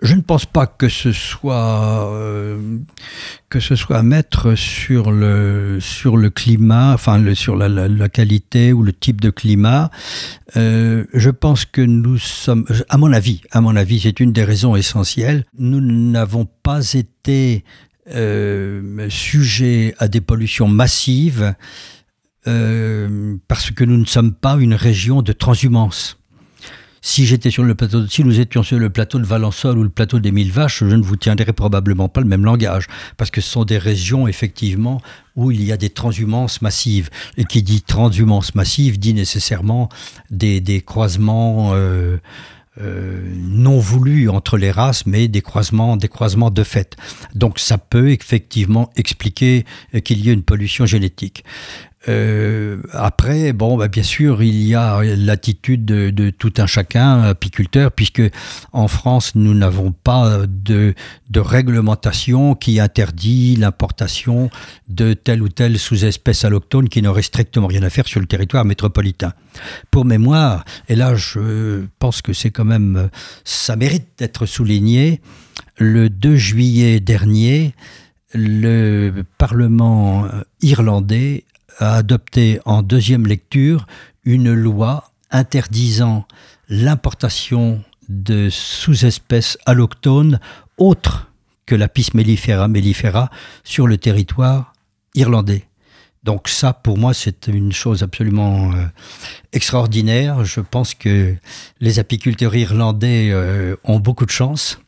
Je 0.04 0.16
ne 0.16 0.22
pense 0.22 0.46
pas 0.46 0.68
que 0.68 0.90
ce 0.90 1.12
soit 1.14 2.12
euh, 2.12 2.80
que 3.50 3.60
ce 3.60 3.76
soit 3.76 3.98
à 3.98 4.04
mettre 4.04 4.54
sur 4.56 5.12
le 5.12 5.80
sur 5.80 6.18
le 6.18 6.30
climat, 6.30 6.94
enfin 6.94 7.24
sur 7.34 7.56
la, 7.56 7.70
la, 7.70 8.10
qualité 8.10 8.74
ou 8.74 8.84
le 8.84 8.92
type 8.94 9.22
de 9.22 9.30
climat. 9.30 9.90
Euh, 10.58 11.06
je 11.14 11.30
pense 11.30 11.66
que 11.66 11.82
nous 11.82 12.18
sommes, 12.18 12.66
à 12.90 12.98
mon 12.98 13.14
avis, 13.14 13.42
à 13.52 13.62
mon 13.62 13.76
avis, 13.76 14.02
c'est 14.02 14.20
une 14.20 14.34
des 14.34 14.44
raisons 14.44 14.76
essentielles. 14.76 15.46
Nous 15.58 15.80
n'avons 15.80 16.46
pas 16.46 16.94
été 16.94 17.64
euh, 18.14 19.08
sujets 19.10 19.96
à 19.98 20.10
des 20.10 20.20
pollutions 20.20 20.68
massives 20.68 21.56
euh, 22.48 23.38
parce 23.48 23.72
que 23.72 23.86
nous 23.86 23.98
ne 23.98 24.06
sommes 24.06 24.34
pas 24.34 24.58
une 24.60 24.74
région 24.74 25.22
de 25.22 25.32
transhumance. 25.32 26.18
Si 27.06 27.26
j'étais 27.26 27.52
sur 27.52 27.66
le 27.66 27.76
plateau, 27.76 28.08
si 28.08 28.24
nous 28.24 28.40
étions 28.40 28.64
sur 28.64 28.80
le 28.80 28.90
plateau 28.90 29.20
de 29.20 29.26
Valençol 29.26 29.78
ou 29.78 29.84
le 29.84 29.90
plateau 29.90 30.20
des 30.20 30.32
Mille 30.32 30.54
Vaches, 30.54 30.86
je 30.86 30.96
ne 30.96 31.04
vous 31.04 31.18
tiendrais 31.18 31.52
probablement 31.52 32.08
pas 32.08 32.22
le 32.22 32.28
même 32.28 32.46
langage, 32.46 32.88
parce 33.18 33.30
que 33.30 33.42
ce 33.42 33.50
sont 33.50 33.66
des 33.66 33.78
régions 33.78 34.26
effectivement 34.26 35.02
où 35.36 35.52
il 35.52 35.62
y 35.66 35.74
a 35.74 35.78
des 35.78 35.90
transhumances 35.90 36.62
massives. 36.62 37.10
Et 37.36 37.44
qui 37.44 37.62
dit 37.62 37.82
transhumance 37.82 38.56
massive 38.56 39.00
dit 39.00 39.14
nécessairement 39.14 39.90
des, 40.32 40.62
des 40.62 40.80
croisements. 40.80 41.72
Euh, 41.74 42.18
euh, 42.82 43.22
non 43.38 43.78
voulus 43.78 44.30
entre 44.30 44.58
les 44.58 44.72
races, 44.72 45.06
mais 45.06 45.28
des 45.28 45.44
croisements, 45.44 45.96
des 45.96 46.08
croisements 46.08 46.50
de 46.50 46.64
fait. 46.64 46.96
Donc 47.36 47.60
ça 47.60 47.78
peut 47.78 48.10
effectivement 48.10 48.90
expliquer 48.96 49.66
qu'il 50.04 50.26
y 50.26 50.32
ait 50.32 50.34
une 50.34 50.42
pollution 50.42 50.88
génétique. 50.88 51.44
Euh, 52.10 52.82
après, 52.92 53.54
bon, 53.54 53.78
bah, 53.78 53.88
bien 53.88 54.04
sûr, 54.04 54.44
il 54.44 54.62
y 54.64 54.76
a 54.76 55.02
l'attitude 55.04 55.86
de, 55.86 56.30
tout 56.32 56.54
un 56.58 56.68
chacun, 56.68 57.22
apiculteur, 57.22 57.92
puisque 57.92 58.22
en 58.74 58.88
France, 58.88 59.36
nous 59.36 59.54
n'avons 59.54 59.92
pas 59.92 60.42
de, 60.48 60.94
réglementation 61.36 62.56
qui 62.56 62.80
interdit 62.80 63.56
l'importation 63.56 64.50
de 64.88 65.14
telle 65.14 65.42
ou 65.42 65.50
telle 65.50 65.80
sous-espèce 65.80 66.46
alloctone 66.46 66.90
qui 66.90 67.02
n'aurait 67.02 67.22
strictement 67.22 67.68
rien 67.68 67.84
à 67.84 67.90
faire 67.90 68.08
sur 68.08 68.20
le 68.20 68.28
territoire 68.28 68.66
métropolitain. 68.66 69.34
Pour 69.92 70.06
mémoire, 70.06 70.64
et 70.90 70.96
là, 70.96 71.16
je 71.16 71.86
pense 72.00 72.22
que 72.22 72.34
c'est 72.34 72.52
quand 72.52 72.66
même, 72.66 73.10
ça 73.44 73.76
mérite 73.76 74.08
d'être 74.18 74.46
souligné, 74.46 75.22
le 75.78 76.10
2 76.10 76.36
juillet 76.36 77.00
dernier, 77.00 77.74
le 78.34 79.24
Parlement 79.38 80.28
irlandais 80.62 81.46
a 81.80 81.96
adopté 81.96 82.60
en 82.66 82.82
deuxième 82.82 83.26
lecture 83.26 83.86
une 84.24 84.54
loi 84.54 85.12
interdisant 85.32 86.28
l'importation 86.70 87.84
de 88.10 88.50
sous-espèces 88.50 89.58
alloctones 89.66 90.40
autres 90.78 91.32
que 91.66 91.76
la 91.76 91.88
Pis 91.88 92.10
mellifera 92.14 92.68
mellifera 92.68 93.30
sur 93.64 93.88
le 93.88 93.98
territoire 93.98 94.74
irlandais. 95.16 95.66
Donc 96.24 96.48
ça, 96.48 96.72
pour 96.72 96.98
moi, 96.98 97.14
c'est 97.14 97.48
une 97.48 97.74
chose 97.74 98.02
absolument 98.02 98.72
euh, 98.74 98.86
extraordinaire. 99.52 100.46
Je 100.46 100.62
pense 100.62 100.94
que 100.94 101.36
les 101.82 102.00
apiculteurs 102.00 102.56
irlandais 102.56 103.30
euh, 103.32 103.76
ont 103.84 104.00
beaucoup 104.00 104.26
de 104.26 104.32
chance 104.32 104.80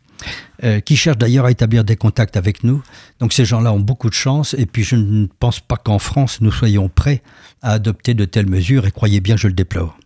euh, 0.63 0.79
qui 0.79 0.95
cherchent 0.95 1.17
d'ailleurs 1.17 1.45
à 1.45 1.51
établir 1.51 1.83
des 1.83 1.95
contacts 1.95 2.37
avec 2.37 2.63
nous. 2.63 2.81
Donc 3.19 3.33
ces 3.33 3.45
gens-là 3.45 3.73
ont 3.73 3.79
beaucoup 3.79 4.09
de 4.09 4.15
chance 4.15 4.55
et 4.57 4.65
puis 4.65 4.83
je 4.83 4.95
ne 4.95 5.27
pense 5.39 5.59
pas 5.59 5.77
qu'en 5.77 5.99
France 5.99 6.41
nous 6.41 6.51
soyons 6.51 6.89
prêts 6.89 7.21
à 7.61 7.71
adopter 7.73 8.13
de 8.13 8.25
telles 8.25 8.49
mesures 8.49 8.85
et 8.85 8.91
croyez 8.91 9.19
bien 9.19 9.37
je 9.37 9.47
le 9.47 9.53
déplore. 9.53 9.97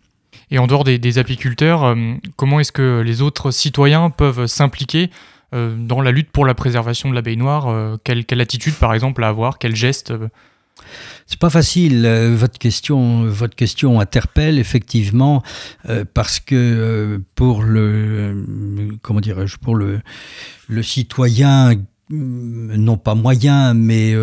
Et 0.50 0.58
en 0.58 0.66
dehors 0.66 0.82
des, 0.82 1.18
apiculteurs, 1.18 1.84
euh, 1.84 2.14
comment 2.36 2.58
est-ce 2.58 2.72
que 2.72 3.02
les 3.04 3.22
autres 3.22 3.52
citoyens 3.52 4.10
peuvent 4.10 4.46
s'impliquer 4.46 5.10
euh, 5.54 5.76
dans 5.76 6.00
la 6.00 6.10
lutte 6.10 6.30
pour 6.30 6.44
la 6.44 6.54
préservation 6.54 7.08
de 7.08 7.14
l'abeille 7.14 7.36
noire 7.36 7.98
quelle, 8.02 8.24
quelle, 8.24 8.40
attitude 8.40 8.74
par 8.74 8.94
exemple 8.94 9.22
à 9.22 9.28
avoir 9.28 9.58
Quel 9.58 9.76
geste 9.76 10.12
c'est 11.26 11.38
pas 11.38 11.50
facile. 11.50 12.04
Euh, 12.06 12.34
votre 12.34 12.58
question, 12.58 13.24
votre 13.24 13.54
question 13.54 14.00
interpelle 14.00 14.58
effectivement 14.58 15.42
euh, 15.88 16.04
parce 16.12 16.40
que 16.40 16.54
euh, 16.56 17.18
pour 17.34 17.62
le, 17.62 18.44
comment 19.02 19.20
dirais-je, 19.20 19.56
pour 19.58 19.76
le, 19.76 20.00
le 20.68 20.82
citoyen 20.82 21.74
non 22.12 22.96
pas 22.96 23.14
moyen, 23.14 23.72
mais 23.72 24.16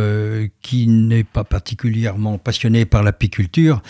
qui 0.61 0.87
n'est 0.87 1.23
pas 1.23 1.45
particulièrement 1.45 2.37
passionné 2.37 2.83
par 2.83 3.01
l'apiculture. 3.01 3.81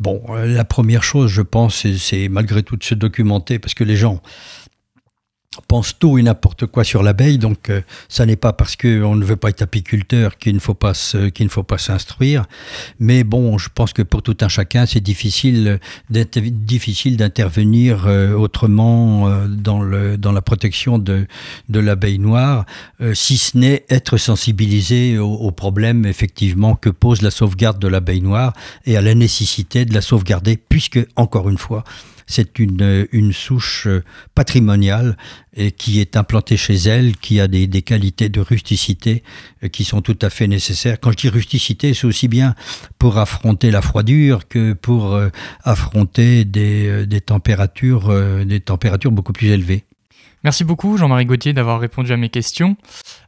Bon, 0.00 0.22
la 0.32 0.64
première 0.64 1.02
chose, 1.02 1.30
je 1.30 1.42
pense, 1.42 1.86
c'est 1.98 2.30
malgré 2.30 2.62
tout 2.62 2.78
de 2.78 2.82
se 2.82 2.94
documenter, 2.94 3.58
parce 3.58 3.74
que 3.74 3.84
les 3.84 3.96
gens 3.96 4.22
pense 5.68 5.98
tout 5.98 6.18
et 6.18 6.22
n'importe 6.22 6.66
quoi 6.66 6.84
sur 6.84 7.02
l'abeille. 7.02 7.38
Donc, 7.38 7.68
euh, 7.68 7.82
ça 8.08 8.24
n'est 8.24 8.36
pas 8.36 8.52
parce 8.52 8.76
qu'on 8.76 9.14
ne 9.16 9.24
veut 9.24 9.36
pas 9.36 9.50
être 9.50 9.62
apiculteur 9.62 10.38
qu'il 10.38 10.54
ne 10.54 10.60
faut 10.60 10.74
pas 10.74 10.92
qu'il 11.34 11.46
ne 11.46 11.50
faut 11.50 11.62
pas 11.62 11.78
s'instruire. 11.78 12.46
Mais 12.98 13.24
bon, 13.24 13.58
je 13.58 13.68
pense 13.72 13.92
que 13.92 14.02
pour 14.02 14.22
tout 14.22 14.36
un 14.40 14.48
chacun, 14.48 14.86
c'est 14.86 15.00
difficile 15.00 15.78
difficile 16.10 17.16
d'intervenir 17.16 18.06
euh, 18.06 18.32
autrement 18.32 19.28
euh, 19.28 19.46
dans 19.46 19.82
le 19.82 20.16
dans 20.16 20.32
la 20.32 20.42
protection 20.42 20.98
de 20.98 21.26
de 21.68 21.80
l'abeille 21.80 22.18
noire, 22.18 22.64
si 23.14 23.36
ce 23.36 23.56
n'est 23.56 23.84
être 23.90 24.16
sensibilisé 24.16 25.18
aux 25.18 25.32
au 25.32 25.50
problèmes 25.50 26.06
effectivement 26.06 26.74
que 26.74 26.88
pose 26.88 27.22
la 27.22 27.30
sauvegarde 27.30 27.78
de 27.78 27.88
l'abeille 27.88 28.20
noire 28.20 28.52
et 28.86 28.96
à 28.96 29.02
la 29.02 29.14
nécessité 29.14 29.84
de 29.84 29.94
la 29.94 30.00
sauvegarder, 30.00 30.56
puisque 30.56 31.00
encore 31.16 31.48
une 31.48 31.58
fois, 31.58 31.84
c'est 32.26 32.58
une, 32.58 33.06
une 33.12 33.32
souche 33.32 33.86
euh, 33.86 34.02
patrimoniale 34.34 35.16
et 35.54 35.70
qui 35.72 36.00
est 36.00 36.16
implantée 36.16 36.56
chez 36.56 36.74
elle, 36.74 37.16
qui 37.16 37.40
a 37.40 37.48
des, 37.48 37.66
des, 37.66 37.82
qualités 37.82 38.28
de 38.28 38.40
rusticité 38.40 39.22
euh, 39.62 39.68
qui 39.68 39.84
sont 39.84 40.00
tout 40.00 40.18
à 40.22 40.30
fait 40.30 40.46
nécessaires. 40.46 40.98
Quand 41.00 41.10
je 41.12 41.16
dis 41.16 41.28
rusticité, 41.28 41.94
c'est 41.94 42.06
aussi 42.06 42.28
bien 42.28 42.54
pour 42.98 43.18
affronter 43.18 43.70
la 43.70 43.82
froidure 43.82 44.48
que 44.48 44.72
pour 44.72 45.12
euh, 45.12 45.28
affronter 45.64 46.44
des, 46.44 47.06
des, 47.06 47.20
températures, 47.20 48.12
des 48.44 48.60
températures 48.60 49.12
beaucoup 49.12 49.32
plus 49.32 49.48
élevées. 49.48 49.84
Merci 50.44 50.64
beaucoup 50.64 50.96
Jean-Marie 50.96 51.26
Gauthier 51.26 51.52
d'avoir 51.52 51.80
répondu 51.80 52.12
à 52.12 52.16
mes 52.16 52.28
questions. 52.28 52.76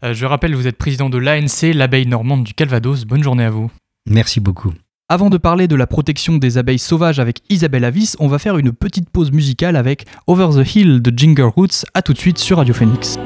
je 0.03 0.25
rappelle, 0.27 0.55
vous 0.55 0.67
êtes 0.67 0.77
président 0.77 1.09
de 1.09 1.19
l'ANC, 1.19 1.75
l'abeille 1.75 2.07
normande 2.07 2.45
du 2.45 2.55
Calvados. 2.55 3.05
Bonne 3.05 3.23
journée 3.23 3.45
à 3.45 3.51
vous. 3.51 3.71
Merci 4.07 4.41
beaucoup. 4.41 4.73
Avant 5.11 5.29
de 5.29 5.37
parler 5.37 5.69
de 5.69 5.77
la 5.77 5.87
protection 5.87 6.39
des 6.39 6.57
abeilles 6.57 6.79
sauvages 6.79 7.19
avec 7.19 7.43
Isabelle 7.51 7.85
Avis, 7.85 8.15
on 8.21 8.27
va 8.27 8.39
faire 8.39 8.57
une 8.57 8.73
petite 8.73 9.11
pause 9.11 9.33
musicale 9.33 9.77
avec 9.77 10.07
Over 10.27 10.49
the 10.65 10.75
Hill 10.75 11.03
de 11.03 11.13
Jinger 11.15 11.43
Roots. 11.43 11.85
A 11.93 12.01
tout 12.01 12.15
de 12.15 12.19
suite 12.19 12.39
sur 12.39 12.57
Radio 12.57 12.73
Phoenix. 12.73 13.19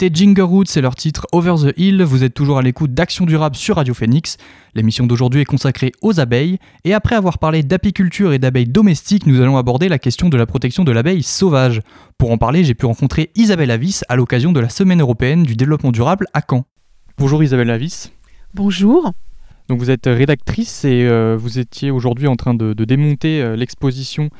C'était 0.00 0.18
Ginger 0.18 0.40
Roots 0.40 0.64
c'est 0.68 0.80
leur 0.80 0.94
titre 0.94 1.26
Over 1.30 1.56
the 1.56 1.78
Hill. 1.78 2.02
Vous 2.02 2.24
êtes 2.24 2.32
toujours 2.32 2.56
à 2.56 2.62
l'écoute 2.62 2.94
d'Action 2.94 3.26
Durable 3.26 3.54
sur 3.54 3.76
Radio 3.76 3.92
Phoenix. 3.92 4.38
L'émission 4.74 5.06
d'aujourd'hui 5.06 5.42
est 5.42 5.44
consacrée 5.44 5.92
aux 6.00 6.20
abeilles. 6.20 6.56
Et 6.84 6.94
après 6.94 7.16
avoir 7.16 7.38
parlé 7.38 7.62
d'apiculture 7.62 8.32
et 8.32 8.38
d'abeilles 8.38 8.64
domestiques, 8.64 9.26
nous 9.26 9.42
allons 9.42 9.58
aborder 9.58 9.90
la 9.90 9.98
question 9.98 10.30
de 10.30 10.38
la 10.38 10.46
protection 10.46 10.84
de 10.84 10.92
l'abeille 10.92 11.22
sauvage. 11.22 11.82
Pour 12.16 12.30
en 12.30 12.38
parler, 12.38 12.64
j'ai 12.64 12.72
pu 12.72 12.86
rencontrer 12.86 13.30
Isabelle 13.34 13.70
Avis 13.70 14.00
à 14.08 14.16
l'occasion 14.16 14.52
de 14.52 14.60
la 14.60 14.70
Semaine 14.70 15.02
européenne 15.02 15.42
du 15.42 15.54
développement 15.54 15.92
durable 15.92 16.28
à 16.32 16.40
Caen. 16.48 16.64
Bonjour 17.18 17.42
Isabelle 17.42 17.68
Avis. 17.68 18.10
Bonjour. 18.54 19.12
Donc 19.70 19.78
vous 19.78 19.90
êtes 19.90 20.06
rédactrice 20.06 20.84
et 20.84 21.04
euh, 21.04 21.36
vous 21.38 21.58
étiez 21.58 21.90
aujourd'hui 21.90 22.26
en 22.26 22.36
train 22.36 22.54
de, 22.54 22.72
démonter 22.72 23.40
euh, 23.40 23.54
l'exposition 23.54 24.24
euh, 24.24 24.36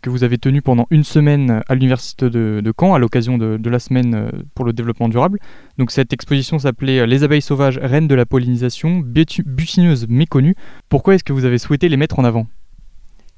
que 0.00 0.10
vous 0.10 0.24
avez 0.24 0.38
tenu 0.38 0.62
pendant 0.62 0.86
une 0.90 1.04
semaine 1.04 1.62
à 1.68 1.74
l'université 1.74 2.30
de, 2.30 2.72
Caen 2.78 2.94
à 2.94 2.98
l'occasion 2.98 3.38
de, 3.38 3.70
la 3.70 3.78
semaine 3.78 4.14
euh, 4.14 4.30
pour 4.54 4.64
le 4.64 4.72
développement 4.72 5.08
durable. 5.08 5.38
Donc 5.78 5.90
cette 5.90 6.12
exposition 6.12 6.58
s'appelait 6.58 7.00
euh, 7.00 7.06
Les 7.06 7.24
abeilles 7.24 7.42
sauvages, 7.42 7.78
reines 7.78 8.08
de 8.08 8.14
la 8.14 8.26
pollinisation, 8.26 9.00
butineuses 9.00 10.06
méconnues. 10.08 10.54
Pourquoi 10.88 11.14
est-ce 11.14 11.24
que 11.24 11.32
vous 11.32 11.44
avez 11.44 11.58
souhaité 11.58 11.88
les 11.88 11.96
mettre 11.96 12.18
en 12.18 12.24
avant? 12.24 12.46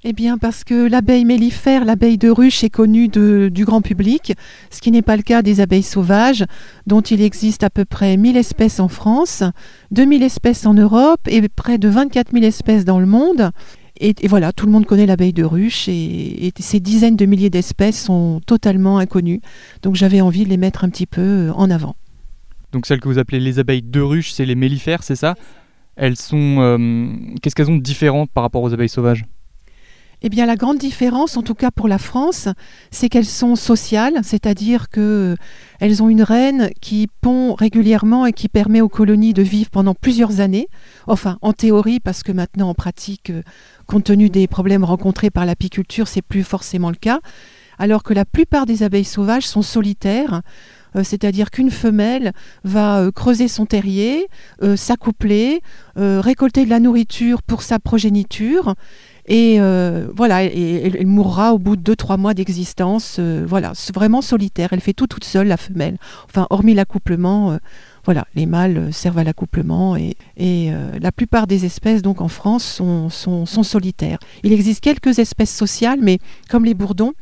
Eh 0.05 0.13
bien, 0.13 0.39
parce 0.39 0.63
que 0.63 0.89
l'abeille 0.89 1.25
mellifère, 1.25 1.85
l'abeille 1.85 2.19
de 2.19 2.31
ruche, 2.31 2.63
est 2.63 2.71
connue 2.71 3.09
du 3.09 3.65
grand 3.65 3.83
public, 3.83 4.35
ce 4.71 4.81
qui 4.81 4.93
n'est 4.93 5.03
pas 5.03 5.17
le 5.17 5.23
cas 5.23 5.43
des 5.43 5.61
abeilles 5.61 5.83
sauvages, 5.83 6.45
dont 6.87 7.01
il 7.01 7.21
existe 7.21 7.65
à 7.65 7.71
peu 7.71 7.85
près 7.85 8.17
1000 8.17 8.37
espèces 8.37 8.79
en 8.79 8.87
France, 8.87 9.43
2000 9.91 10.23
espèces 10.23 10.67
en 10.67 10.75
Europe 10.75 11.23
et 11.27 11.49
près 11.49 11.79
de 11.79 11.89
24 11.89 12.31
000 12.33 12.45
espèces 12.45 12.85
dans 12.85 13.01
le 13.01 13.07
monde. 13.07 13.51
Et, 14.01 14.29
voilà, 14.29 14.53
tout 14.53 14.67
le 14.67 14.73
monde 14.73 14.87
connaît 14.87 15.07
l'abeille 15.07 15.33
de 15.33 15.45
ruche 15.45 15.89
et, 15.89 16.53
ces 16.59 16.81
dizaines 16.81 17.17
de 17.17 17.27
milliers 17.27 17.51
d'espèces 17.51 18.01
sont 18.01 18.41
totalement 18.47 18.99
inconnues. 18.99 19.41
Donc 19.83 19.97
j'avais 19.97 20.21
envie 20.21 20.45
de 20.45 20.49
les 20.49 20.57
mettre 20.57 20.85
un 20.85 20.89
petit 20.89 21.07
peu 21.07 21.21
euh, 21.49 21.53
en 21.53 21.71
avant. 21.71 21.97
Donc 22.73 22.87
celles 22.87 23.01
que 23.01 23.09
vous 23.09 23.19
appelez 23.19 23.41
les 23.41 23.59
abeilles 23.59 23.83
de 23.83 24.01
ruche, 24.01 24.33
c'est 24.33 24.45
les 24.45 24.55
mellifères, 24.55 25.03
c'est 25.03 25.17
ça? 25.17 25.35
Elles 25.97 26.17
sont... 26.17 26.59
Euh, 26.61 27.09
qu'est-ce 27.43 27.55
qu'elles 27.55 27.71
ont 27.71 27.77
de 27.77 27.83
différent 27.83 28.27
par 28.27 28.45
rapport 28.45 28.63
aux 28.63 28.73
abeilles 28.73 28.89
sauvages? 28.89 29.25
Eh 30.23 30.29
bien, 30.31 30.47
la 30.47 30.57
grande 30.57 30.79
différence, 30.79 31.37
en 31.37 31.43
tout 31.43 31.55
cas 31.55 31.71
pour 31.71 31.87
la 31.87 31.99
France, 31.99 32.49
c'est 32.91 33.09
qu'elles 33.09 33.25
sont 33.25 33.55
sociales, 33.55 34.19
c'est-à-dire 34.25 34.89
qu'elles 34.89 35.01
euh, 35.01 36.01
ont 36.01 36.09
une 36.09 36.23
reine 36.23 36.71
qui 36.81 37.09
pond 37.21 37.55
régulièrement 37.55 38.27
et 38.27 38.33
qui 38.33 38.49
permet 38.49 38.81
aux 38.81 38.89
colonies 38.89 39.33
de 39.33 39.43
vivre 39.43 39.71
pendant 39.71 39.95
plusieurs 39.95 40.41
années. 40.41 40.67
Enfin, 41.07 41.39
en 41.41 41.53
théorie, 41.53 42.01
parce 42.01 42.25
que 42.25 42.33
maintenant, 42.33 42.71
en 42.71 42.75
pratique, 42.75 43.31
euh, 43.31 43.43
compte 43.87 44.05
tenu 44.05 44.29
des 44.29 44.49
problèmes 44.49 44.83
rencontrés 44.83 45.31
par 45.31 45.47
l'apiculture, 45.47 46.09
c'est 46.09 46.23
plus 46.23 46.43
forcément 46.43 46.91
le 46.91 46.97
cas. 46.97 47.21
Alors 47.79 48.03
que 48.03 48.13
la 48.13 48.25
plupart 48.25 48.67
des 48.67 48.83
abeilles 48.83 49.05
sauvages 49.05 49.47
sont 49.47 49.63
solitaires, 49.63 50.43
euh, 50.97 51.05
c'est-à-dire 51.05 51.53
qu'une 51.53 51.71
femelle 51.71 52.33
va 52.65 53.09
creuser 53.15 53.47
son 53.47 53.67
terrier, 53.67 54.27
s'accoupler, 54.75 55.61
récolter 55.95 56.65
de 56.65 56.71
la 56.71 56.81
nourriture 56.81 57.43
pour 57.43 57.63
sa 57.63 57.79
progéniture 57.79 58.75
et 59.29 59.61
euh, 59.61 60.09
voilà, 60.17 60.43
elle 60.43 61.07
mourra 61.07 61.53
au 61.53 61.59
bout 61.59 61.77
de 61.77 61.95
2-3 61.95 62.19
mois 62.19 62.33
d'existence. 62.33 63.17
Euh, 63.19 63.45
voilà, 63.47 63.73
vraiment 63.93 64.23
solitaire. 64.23 64.71
Elle 64.73 64.81
fait 64.81 64.95
tout 64.95 65.07
toute 65.07 65.25
seule, 65.25 65.49
la 65.49 65.59
femelle. 65.59 65.99
Enfin, 66.25 66.47
hormis 66.49 66.73
l'accouplement, 66.73 67.53
euh, 67.53 67.59
voilà, 68.07 68.27
les 68.35 68.47
mâles 68.47 68.91
servent 68.91 69.19
à 69.19 69.25
l'accouplement. 69.25 69.97
Et, 69.97 70.17
la 71.01 71.13
plupart 71.13 71.47
des 71.47 71.67
espèces, 71.67 72.01
donc 72.01 72.23
en 72.23 72.29
France, 72.29 72.65
sont, 72.65 73.11
sont, 73.11 73.45
solitaires. 73.63 74.19
Il 74.43 74.53
existe 74.53 74.81
quelques 74.81 75.19
espèces 75.19 75.55
sociales, 75.55 75.99
mais 76.01 76.19
comme 76.49 76.65
les 76.65 76.75
bourdons, 76.75 77.13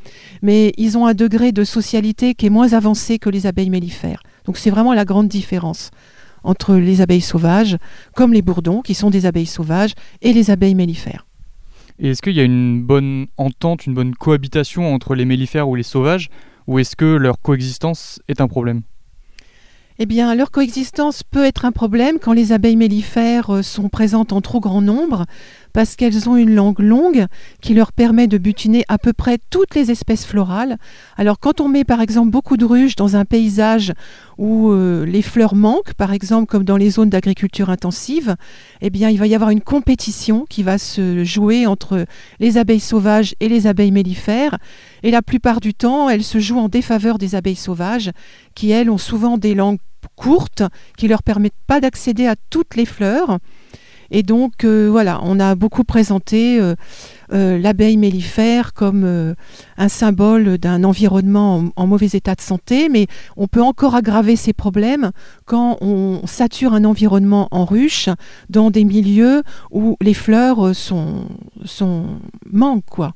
mais 0.42 0.72
ils 0.76 0.96
ont 0.96 1.06
un 1.06 1.14
degré 1.14 1.50
de 1.50 1.64
socialité 1.64 2.34
qui 2.34 2.46
est 2.46 2.50
moins 2.50 2.72
avancé 2.72 3.18
que 3.18 3.30
les 3.30 3.46
abeilles 3.46 3.70
mellifères. 3.70 4.22
Donc 4.44 4.58
c'est 4.58 4.70
vraiment 4.70 4.94
la 4.94 5.04
grande 5.04 5.28
différence 5.28 5.90
entre 6.44 6.76
les 6.76 7.00
abeilles 7.00 7.20
sauvages, 7.20 7.76
comme 8.14 8.32
les 8.32 8.42
bourdons, 8.42 8.80
qui 8.80 8.94
sont 8.94 9.10
des 9.10 9.26
abeilles 9.26 9.46
sauvages, 9.46 9.94
et 10.22 10.32
les 10.32 10.50
abeilles 10.50 10.76
mellifères. 10.76 11.26
Et 11.98 12.10
est-ce 12.10 12.22
qu'il 12.22 12.34
y 12.34 12.40
a 12.40 12.44
une 12.44 12.82
bonne 12.82 13.26
entente, 13.36 13.86
une 13.86 13.94
bonne 13.94 14.14
cohabitation 14.14 14.92
entre 14.92 15.14
les 15.14 15.24
mellifères 15.24 15.68
ou 15.68 15.74
les 15.74 15.82
sauvages, 15.82 16.28
ou 16.66 16.78
est-ce 16.78 16.96
que 16.96 17.04
leur 17.04 17.40
coexistence 17.40 18.20
est 18.28 18.40
un 18.40 18.48
problème? 18.48 18.82
Eh 19.98 20.04
bien, 20.04 20.34
leur 20.34 20.50
coexistence 20.50 21.22
peut 21.22 21.44
être 21.44 21.64
un 21.64 21.72
problème 21.72 22.18
quand 22.20 22.34
les 22.34 22.52
abeilles 22.52 22.76
mellifères 22.76 23.48
euh, 23.48 23.62
sont 23.62 23.88
présentes 23.88 24.34
en 24.34 24.42
trop 24.42 24.60
grand 24.60 24.82
nombre, 24.82 25.24
parce 25.76 25.94
qu'elles 25.94 26.26
ont 26.26 26.38
une 26.38 26.54
langue 26.54 26.78
longue 26.78 27.26
qui 27.60 27.74
leur 27.74 27.92
permet 27.92 28.28
de 28.28 28.38
butiner 28.38 28.86
à 28.88 28.96
peu 28.96 29.12
près 29.12 29.36
toutes 29.50 29.74
les 29.74 29.90
espèces 29.90 30.24
florales. 30.24 30.78
Alors 31.18 31.38
quand 31.38 31.60
on 31.60 31.68
met 31.68 31.84
par 31.84 32.00
exemple 32.00 32.30
beaucoup 32.30 32.56
de 32.56 32.64
ruches 32.64 32.96
dans 32.96 33.14
un 33.14 33.26
paysage 33.26 33.92
où 34.38 34.70
euh, 34.70 35.04
les 35.04 35.20
fleurs 35.20 35.54
manquent, 35.54 35.92
par 35.92 36.14
exemple 36.14 36.46
comme 36.46 36.64
dans 36.64 36.78
les 36.78 36.88
zones 36.88 37.10
d'agriculture 37.10 37.68
intensive, 37.68 38.36
eh 38.80 38.88
bien 38.88 39.10
il 39.10 39.18
va 39.18 39.26
y 39.26 39.34
avoir 39.34 39.50
une 39.50 39.60
compétition 39.60 40.46
qui 40.48 40.62
va 40.62 40.78
se 40.78 41.24
jouer 41.24 41.66
entre 41.66 42.06
les 42.40 42.56
abeilles 42.56 42.80
sauvages 42.80 43.34
et 43.40 43.50
les 43.50 43.66
abeilles 43.66 43.92
mellifères. 43.92 44.56
Et 45.02 45.10
la 45.10 45.20
plupart 45.20 45.60
du 45.60 45.74
temps, 45.74 46.08
elle 46.08 46.24
se 46.24 46.38
joue 46.38 46.58
en 46.58 46.70
défaveur 46.70 47.18
des 47.18 47.34
abeilles 47.34 47.54
sauvages 47.54 48.12
qui, 48.54 48.70
elles, 48.70 48.88
ont 48.88 48.96
souvent 48.96 49.36
des 49.36 49.54
langues 49.54 49.76
courtes 50.14 50.62
qui 50.96 51.06
leur 51.06 51.22
permettent 51.22 51.52
pas 51.66 51.80
d'accéder 51.80 52.26
à 52.26 52.34
toutes 52.48 52.76
les 52.76 52.86
fleurs. 52.86 53.40
Et 54.10 54.22
donc, 54.22 54.64
euh, 54.64 54.88
voilà, 54.90 55.20
on 55.22 55.40
a 55.40 55.54
beaucoup 55.54 55.84
présenté 55.84 56.60
euh, 56.60 56.74
euh, 57.32 57.58
l'abeille 57.58 57.96
mellifère 57.96 58.72
comme 58.72 59.34
un 59.76 59.88
symbole 59.88 60.58
d'un 60.58 60.84
environnement 60.84 61.64
en, 61.74 61.86
mauvais 61.86 62.06
état 62.06 62.34
de 62.34 62.40
santé, 62.40 62.88
mais 62.88 63.06
on 63.36 63.48
peut 63.48 63.62
encore 63.62 63.94
aggraver 63.94 64.36
ces 64.36 64.52
problèmes 64.52 65.10
quand 65.44 65.78
on 65.80 66.26
sature 66.26 66.72
un 66.74 66.84
environnement 66.84 67.48
en 67.50 67.64
ruche 67.64 68.08
dans 68.48 68.70
des 68.70 68.84
milieux 68.84 69.42
où 69.70 69.96
les 70.00 70.14
fleurs 70.14 70.74
sont, 70.74 71.26
manquent. 72.50 73.10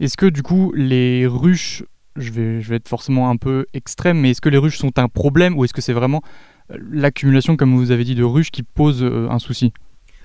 Est-ce 0.00 0.16
que 0.16 0.26
du 0.26 0.42
coup 0.42 0.72
les 0.74 1.26
ruches, 1.26 1.84
je 2.16 2.30
vais, 2.30 2.60
je 2.60 2.68
vais 2.70 2.76
être 2.76 2.88
forcément 2.88 3.30
un 3.30 3.36
peu 3.36 3.66
extrême, 3.74 4.18
mais 4.18 4.30
est-ce 4.30 4.40
que 4.40 4.48
les 4.48 4.58
ruches 4.58 4.78
sont 4.78 4.98
un 4.98 5.08
problème 5.08 5.56
ou 5.56 5.64
est-ce 5.64 5.74
que 5.74 5.80
c'est 5.80 5.92
vraiment 5.92 6.22
l'accumulation, 6.70 7.56
comme 7.56 7.76
vous 7.76 7.90
avez 7.90 8.04
dit, 8.04 8.14
de 8.14 8.24
ruches 8.24 8.50
qui 8.50 8.62
pose 8.62 9.04
un 9.04 9.38
souci? 9.38 9.72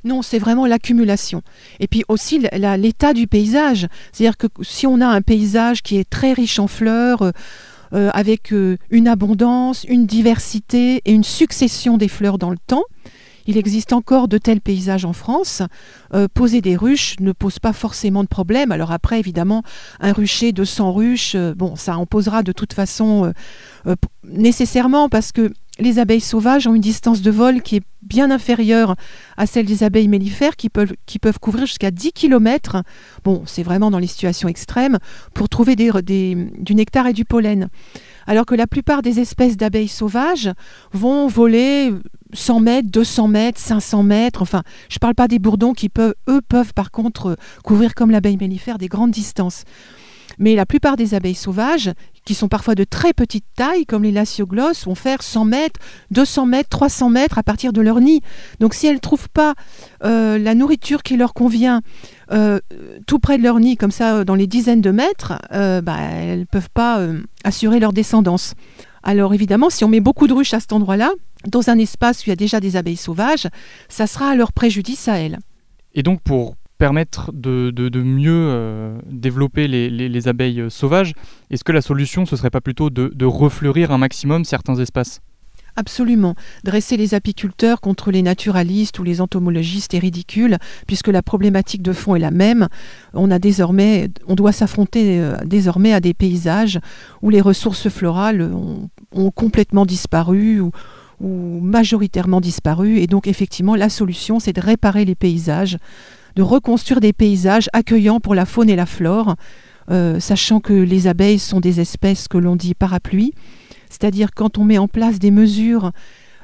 Non, 0.07 0.21
c'est 0.21 0.39
vraiment 0.39 0.65
l'accumulation. 0.65 1.41
Et 1.79 1.87
puis 1.87 2.03
aussi 2.07 2.39
l'état 2.39 3.13
du 3.13 3.27
paysage. 3.27 3.87
C'est-à-dire 4.11 4.37
que 4.37 4.47
si 4.61 4.87
on 4.87 5.01
a 5.01 5.07
un 5.07 5.21
paysage 5.21 5.83
qui 5.83 5.97
est 5.97 6.09
très 6.09 6.33
riche 6.33 6.59
en 6.59 6.67
fleurs, 6.67 7.21
euh, 7.21 7.31
euh, 7.93 8.09
avec 8.13 8.51
euh, 8.51 8.77
une 8.89 9.07
abondance, 9.07 9.85
une 9.85 10.05
diversité 10.05 11.01
et 11.05 11.13
une 11.13 11.23
succession 11.23 11.97
des 11.97 12.09
fleurs 12.09 12.37
dans 12.37 12.49
le 12.49 12.57
temps, 12.57 12.83
il 13.45 13.57
existe 13.57 13.93
encore 13.93 14.27
de 14.27 14.37
tels 14.37 14.59
paysages 14.59 15.05
en 15.05 15.13
France. 15.13 15.61
poser 16.33 16.59
des 16.59 16.75
ruches 16.75 17.15
ne 17.21 17.31
pose 17.31 17.59
pas 17.59 17.71
forcément 17.71 18.23
de 18.23 18.27
problème. 18.27 18.73
Alors 18.73 18.91
après, 18.91 19.19
évidemment, 19.19 19.63
un 20.01 20.11
rucher 20.11 20.51
de 20.51 20.65
100 20.65 20.91
ruches, 20.91 21.37
bon, 21.55 21.77
ça 21.77 21.97
en 21.97 22.05
posera 22.05 22.43
de 22.43 22.51
toute 22.51 22.73
façon 22.73 23.31
nécessairement 24.25 25.07
parce 25.07 25.31
que 25.31 25.53
les 25.79 25.99
abeilles 25.99 26.21
sauvages 26.21 26.67
ont 26.67 26.73
une 26.73 26.81
distance 26.81 27.21
de 27.21 27.31
vol 27.31 27.61
qui 27.61 27.77
est 27.77 27.83
bien 28.01 28.31
inférieure 28.31 28.95
à 29.35 29.45
celle 29.45 29.65
des 29.65 29.83
abeilles 29.83 30.07
mellifères 30.07 30.55
qui 30.55 30.69
peuvent, 30.69 30.93
couvrir 31.39 31.65
jusqu'à 31.65 31.91
10 31.91 32.13
km. 32.13 32.83
Bon, 33.23 33.43
c'est 33.45 33.63
vraiment 33.63 33.91
dans 33.91 33.99
les 33.99 34.07
situations 34.07 34.47
extrêmes 34.47 34.97
pour 35.33 35.49
trouver 35.49 35.75
du 35.75 36.75
nectar 36.75 37.07
et 37.07 37.13
du 37.13 37.25
pollen. 37.25 37.69
Alors 38.25 38.45
que 38.45 38.55
la 38.55 38.67
plupart 38.67 39.01
des 39.01 39.19
espèces 39.19 39.57
d'abeilles 39.57 39.87
sauvages 39.87 40.51
vont 40.93 41.27
voler 41.27 41.91
100 42.33 42.59
mètres, 42.59 42.89
200 42.89 43.27
mètres, 43.27 43.59
500 43.59 44.03
mètres. 44.03 44.41
Enfin, 44.41 44.63
je 44.89 44.95
ne 44.95 44.99
parle 44.99 45.15
pas 45.15 45.27
des 45.27 45.39
bourdons 45.39 45.73
qui 45.73 45.89
peuvent, 45.89 46.15
eux, 46.27 46.41
peuvent 46.41 46.73
par 46.73 46.91
contre 46.91 47.37
couvrir 47.63 47.95
comme 47.95 48.11
l'abeille 48.11 48.37
mellifère 48.37 48.77
des 48.77 48.87
grandes 48.87 49.11
distances. 49.11 49.63
Mais 50.39 50.55
la 50.55 50.65
plupart 50.65 50.97
des 50.97 51.13
abeilles 51.13 51.35
sauvages, 51.35 51.91
qui 52.27 52.35
sont 52.35 52.49
parfois 52.49 52.75
de 52.75 52.83
très 52.83 53.13
petite 53.13 53.45
taille, 53.55 53.85
comme 53.85 54.03
les 54.03 54.11
lacioglosses, 54.11 54.85
vont 54.85 54.95
faire 54.95 55.23
100 55.23 55.45
mètres, 55.45 55.79
200 56.11 56.45
mètres, 56.45 56.67
300 56.67 57.09
mètres 57.09 57.37
à 57.37 57.43
partir 57.43 57.71
de 57.71 57.79
leur 57.79 58.01
nid. 58.01 58.21
Donc 58.59 58.73
si 58.73 58.85
elles 58.85 58.95
ne 58.95 58.99
trouvent 58.99 59.29
pas 59.29 59.55
euh, 60.03 60.37
la 60.37 60.53
nourriture 60.53 61.03
qui 61.03 61.15
leur 61.15 61.33
convient 61.33 61.81
euh, 62.33 62.59
tout 63.07 63.19
près 63.19 63.37
de 63.37 63.43
leur 63.43 63.61
nid, 63.61 63.77
comme 63.77 63.91
ça, 63.91 64.25
dans 64.25 64.35
les 64.35 64.45
dizaines 64.45 64.81
de 64.81 64.91
mètres, 64.91 65.39
euh, 65.53 65.79
bah, 65.79 65.95
elles 66.01 66.39
ne 66.39 66.43
peuvent 66.43 66.69
pas 66.73 66.99
assurer 67.45 67.79
leur 67.79 67.93
descendance. 67.93 68.55
Alors 69.03 69.33
évidemment, 69.33 69.69
si 69.69 69.85
on 69.85 69.87
met 69.87 70.01
beaucoup 70.01 70.27
de 70.27 70.33
ruches 70.33 70.53
à 70.53 70.59
cet 70.59 70.73
endroit-là, 70.73 71.11
dans 71.45 71.69
un 71.69 71.77
espace 71.77 72.19
où 72.19 72.23
il 72.25 72.29
y 72.29 72.33
a 72.33 72.35
déjà 72.35 72.59
des 72.59 72.75
abeilles 72.75 72.97
sauvages, 72.97 73.47
ça 73.87 74.05
sera 74.05 74.31
à 74.31 74.35
leur 74.35 74.51
préjudice 74.51 75.07
à 75.07 75.17
elles. 75.17 75.39
Et 75.93 76.03
donc 76.03 76.19
pour 76.21 76.57
permettre 76.77 77.31
de, 77.33 77.71
mieux 78.01 78.31
euh, 78.49 78.97
développer 79.05 79.67
les, 79.67 80.27
abeilles 80.27 80.65
sauvages, 80.69 81.13
est-ce 81.49 81.63
que 81.63 81.71
la 81.71 81.81
solution, 81.81 82.25
ce 82.25 82.35
serait 82.35 82.49
pas 82.49 82.61
plutôt 82.61 82.89
de, 82.89 83.25
refleurir 83.25 83.91
un 83.91 83.97
maximum 83.97 84.45
certains 84.45 84.75
espaces? 84.75 85.21
Absolument. 85.79 86.33
Dresser 86.63 86.97
les 86.97 87.13
apiculteurs 87.13 87.81
contre 87.81 88.09
les 88.09 88.23
naturalistes 88.23 88.97
ou 88.97 89.03
les 89.03 89.21
entomologistes 89.21 89.93
est 89.93 89.99
ridicule, 89.99 90.57
puisque 90.87 91.07
la 91.07 91.21
problématique 91.21 91.83
de 91.83 91.93
fond 91.93 92.15
est 92.15 92.19
la 92.19 92.31
même. 92.31 92.67
On 93.13 93.29
a 93.29 93.37
désormais, 93.37 94.09
on 94.27 94.33
doit 94.33 94.53
s'affronter 94.53 95.19
euh, 95.19 95.37
désormais 95.45 95.93
à 95.93 95.99
des 95.99 96.15
paysages 96.15 96.79
où 97.21 97.29
les 97.29 97.41
ressources 97.41 97.89
florales 97.89 98.41
ont, 98.41 98.89
complètement 99.35 99.85
disparu 99.85 100.59
ou, 100.61 100.71
ou 101.21 101.59
majoritairement 101.61 102.41
disparu. 102.41 102.97
Et 102.97 103.05
donc 103.05 103.27
effectivement, 103.27 103.75
la 103.75 103.89
solution, 103.89 104.39
c'est 104.39 104.53
de 104.53 104.61
réparer 104.61 105.05
les 105.05 105.15
paysages, 105.15 105.77
de 106.37 106.43
reconstruire 106.43 107.01
des 107.01 107.13
paysages 107.13 107.67
accueillants 107.73 108.19
pour 108.19 108.35
la 108.35 108.45
faune 108.45 108.69
et 108.69 108.75
la 108.75 108.85
flore, 108.85 109.35
euh, 109.89 110.19
sachant 110.19 110.59
que 110.59 110.73
les 110.73 111.07
abeilles 111.07 111.39
sont 111.39 111.59
des 111.59 111.79
espèces 111.79 112.27
que 112.27 112.37
l'on 112.37 112.55
dit 112.55 112.75
parapluies 112.75 113.33
c'est-à-dire 113.89 114.31
quand 114.35 114.57
on 114.57 114.65
met 114.65 114.77
en 114.77 114.89
place 114.89 115.17
des 115.17 115.31
mesures 115.31 115.93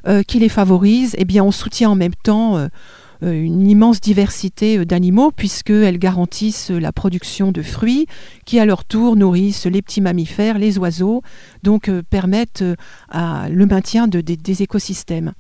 euh, 0.07 0.23
qui 0.23 0.39
les 0.39 0.47
favorisent, 0.47 1.13
eh 1.17 1.25
bien 1.25 1.43
on 1.43 1.51
soutient 1.51 1.89
en 1.89 1.95
même 1.95 2.15
temps 2.23 2.57
euh, 2.57 2.69
une 3.21 3.67
immense 3.67 3.99
diversité 3.99 4.85
d'animaux 4.85 5.31
puisqu'elles 5.31 5.99
garantissent 5.99 6.71
la 6.71 6.93
production 6.93 7.51
de 7.51 7.61
fruits 7.61 8.07
qui 8.45 8.59
à 8.59 8.65
leur 8.65 8.85
tour 8.85 9.17
nourrissent 9.17 9.65
les 9.65 9.81
petits 9.81 10.01
mammifères, 10.01 10.57
les 10.57 10.77
oiseaux, 10.77 11.21
donc 11.63 11.91
permettent 12.09 12.63
le 13.13 13.65
maintien 13.65 14.07
des 14.07 14.63
écosystèmes. 14.63 15.33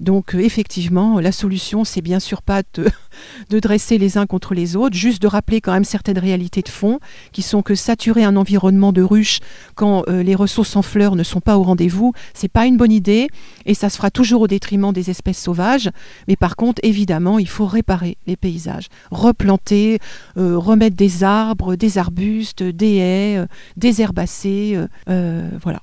Donc 0.00 0.34
euh, 0.34 0.38
effectivement, 0.38 1.20
la 1.20 1.30
solution, 1.30 1.84
c'est 1.84 2.00
bien 2.00 2.20
sûr 2.20 2.42
pas 2.42 2.62
de, 3.50 3.60
dresser 3.60 3.98
les 3.98 4.16
uns 4.16 4.26
contre 4.26 4.54
les 4.54 4.74
autres, 4.74 4.96
juste 4.96 5.20
de 5.22 5.26
rappeler 5.26 5.60
quand 5.60 5.72
même 5.72 5.84
certaines 5.84 6.18
réalités 6.18 6.62
de 6.62 6.68
fond, 6.68 6.98
qui 7.32 7.42
sont 7.42 7.62
que 7.62 7.74
saturer 7.74 8.24
un 8.24 8.36
environnement 8.36 8.92
de 8.92 9.02
ruches 9.02 9.40
quand 9.74 10.04
euh, 10.08 10.22
les 10.22 10.34
ressources 10.34 10.74
en 10.74 10.82
fleurs 10.82 11.16
ne 11.16 11.22
sont 11.22 11.40
pas 11.40 11.58
au 11.58 11.62
rendez-vous, 11.62 12.12
c'est 12.32 12.48
pas 12.48 12.66
une 12.66 12.78
bonne 12.78 12.92
idée, 12.92 13.28
et 13.66 13.74
ça 13.74 13.90
se 13.90 13.96
fera 13.98 14.10
toujours 14.10 14.40
au 14.42 14.48
détriment 14.48 14.92
des 14.92 15.10
espèces 15.10 15.40
sauvages. 15.40 15.90
Mais 16.28 16.36
par 16.36 16.56
contre, 16.56 16.80
évidemment, 16.82 17.38
il 17.38 17.48
faut 17.48 17.66
réparer 17.66 18.16
les 18.26 18.36
paysages, 18.36 18.86
replanter, 19.10 19.98
euh, 20.38 20.56
remettre 20.56 20.96
des 20.96 21.22
arbres, 21.22 21.76
des 21.76 21.98
arbustes, 21.98 22.62
des 22.62 22.96
haies, 22.96 23.44
des 23.76 24.00
herbacées, 24.00 24.78
voilà. 25.06 25.82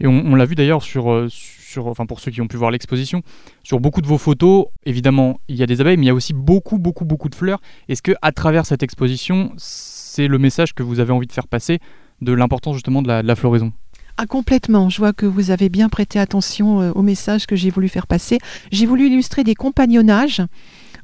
Et 0.00 0.06
on, 0.06 0.34
l'a 0.36 0.44
vu 0.44 0.54
d'ailleurs 0.54 0.82
sur 0.82 1.28
enfin 1.76 2.06
pour 2.06 2.20
ceux 2.20 2.30
qui 2.30 2.40
ont 2.40 2.48
pu 2.48 2.56
voir 2.56 2.70
l'exposition, 2.70 3.22
sur 3.62 3.80
beaucoup 3.80 4.00
de 4.00 4.06
vos 4.06 4.18
photos, 4.18 4.66
évidemment, 4.86 5.38
il 5.48 5.56
y 5.56 5.62
a 5.62 5.66
des 5.66 5.80
abeilles, 5.80 5.96
mais 5.96 6.04
il 6.04 6.08
y 6.08 6.10
a 6.10 6.14
aussi 6.14 6.32
beaucoup, 6.32 6.78
beaucoup, 6.78 7.04
beaucoup 7.04 7.28
de 7.28 7.34
fleurs. 7.34 7.60
Est-ce 7.88 8.02
que 8.02 8.12
à 8.22 8.32
travers 8.32 8.66
cette 8.66 8.82
exposition, 8.82 9.52
c'est 9.56 10.28
le 10.28 10.38
message 10.38 10.74
que 10.74 10.82
vous 10.82 11.00
avez 11.00 11.12
envie 11.12 11.26
de 11.26 11.32
faire 11.32 11.46
passer 11.46 11.78
de 12.20 12.32
l'importance 12.32 12.74
justement 12.74 13.02
de 13.02 13.08
la, 13.08 13.36
floraison? 13.36 13.72
Ah, 14.16 14.26
complètement. 14.26 14.88
Je 14.88 14.98
vois 14.98 15.12
que 15.12 15.26
vous 15.26 15.50
avez 15.50 15.68
bien 15.68 15.88
prêté 15.88 16.18
attention 16.18 16.80
euh, 16.80 16.90
au 16.92 17.02
message 17.02 17.46
que 17.46 17.54
j'ai 17.54 17.70
voulu 17.70 17.88
faire 17.88 18.08
passer. 18.08 18.38
J'ai 18.72 18.86
voulu 18.86 19.06
illustrer 19.06 19.44
des 19.44 19.54
compagnonnages 19.54 20.42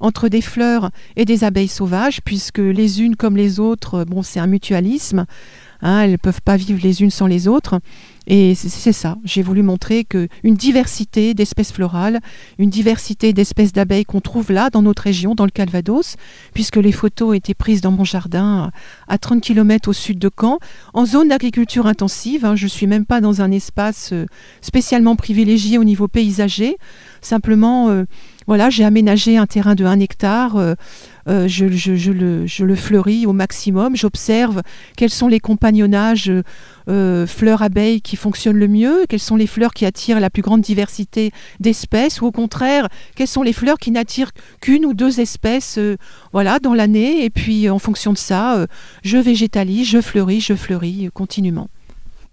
entre 0.01 0.29
des 0.29 0.41
fleurs 0.41 0.91
et 1.15 1.25
des 1.25 1.45
abeilles 1.45 1.69
sauvages, 1.69 2.21
puisque 2.25 2.59
les 2.59 3.03
unes 3.03 3.15
comme 3.15 3.37
les 3.37 3.61
autres, 3.61 4.05
bon, 4.05 4.23
c'est 4.23 4.41
un 4.41 4.49
mutualisme. 4.49 5.27
Hein, 5.81 6.01
elles 6.01 6.13
ne 6.13 6.17
peuvent 6.17 6.43
pas 6.43 6.57
vivre 6.57 6.81
les 6.83 7.03
unes 7.03 7.11
sans 7.11 7.27
les 7.27 7.47
autres. 7.47 7.81
Et 8.27 8.55
c'est 8.55 8.93
ça, 8.93 9.19
j'ai 9.25 9.43
voulu 9.43 9.63
montrer 9.63 10.05
qu'une 10.05 10.29
diversité 10.55 11.35
d'espèces 11.35 11.73
florales, 11.73 12.21
une 12.59 12.71
diversité 12.71 13.33
d'espèces 13.35 13.73
d'abeilles 13.73 14.07
qu'on 14.07 14.23
trouve 14.23 14.51
là, 14.51 14.71
dans 14.71 14.81
notre 14.81 15.03
région, 15.03 15.35
dans 15.35 15.45
le 15.45 15.51
Calvados, 15.51 16.17
puisque 16.55 16.77
les 16.77 16.93
photos 16.93 17.37
étaient 17.37 17.55
prises 17.55 17.83
dans 17.83 17.91
mon 17.91 18.05
jardin 18.05 18.71
à 19.09 19.19
30 19.19 19.43
km 19.43 19.91
au 19.91 19.93
sud 19.93 20.19
de 20.19 20.31
Caen, 20.41 20.59
en 20.95 21.05
zone 21.05 21.29
d'agriculture 21.29 21.87
intensive. 21.87 22.45
Hein. 22.47 22.57
je 22.57 22.65
ne 22.65 22.71
suis 22.71 22.87
même 22.87 23.05
pas 23.05 23.21
dans 23.21 23.43
un 23.43 23.51
espace 23.51 24.11
euh, 24.13 24.27
spécialement 24.63 25.17
privilégié 25.17 25.77
au 25.77 25.85
niveau 25.85 26.09
paysager. 26.09 26.77
Simplement, 27.21 27.91
euh, 27.91 28.05
voilà, 28.47 28.71
j'ai 28.71 28.85
aménagé 28.85 29.37
un 29.37 29.47
terrain 29.47 29.75
de 29.75 29.85
1 29.85 30.01
hectare. 30.01 30.57
Euh, 30.57 30.75
euh, 31.29 31.49
je, 31.49 32.63
le, 32.63 32.75
fleuris 32.75 33.27
au 33.27 33.33
maximum. 33.33 33.97
J'observe 33.97 34.63
quels 34.97 35.11
sont 35.11 35.29
les 35.29 35.41
compagnonnages 35.41 36.33
euh, 36.89 37.27
fleurs-abeilles 37.27 38.01
qui 38.03 38.17
fonctionnent 38.17 38.59
le 38.59 38.69
mieux, 38.69 39.07
quelles 39.09 39.21
sont 39.21 39.37
les 39.37 39.47
fleurs 39.47 39.73
qui 39.73 39.87
attirent 39.87 40.21
la 40.21 40.31
plus 40.31 40.43
grande 40.43 40.61
diversité 40.61 41.31
d'espèces, 41.61 42.21
ou 42.21 42.27
au 42.27 42.33
contraire, 42.33 42.89
quelles 43.17 43.29
sont 43.29 43.43
les 43.43 43.53
fleurs 43.53 43.79
qui 43.79 43.91
n'attirent 43.91 44.33
qu'une 44.61 44.85
ou 44.85 44.95
deux 44.95 45.21
espèces 45.21 45.79
euh, 45.79 45.97
voilà, 46.33 46.59
dans 46.59 46.75
l'année. 46.75 47.25
Et 47.25 47.31
puis, 47.31 47.69
en 47.71 47.79
fonction 47.79 48.13
de 48.13 48.19
ça, 48.19 48.67
je 49.03 49.19
végétalise, 49.19 49.89
je 49.89 50.01
fleuris, 50.01 50.41
je 50.41 50.55
fleuris 50.55 51.09
continuellement. 51.13 51.69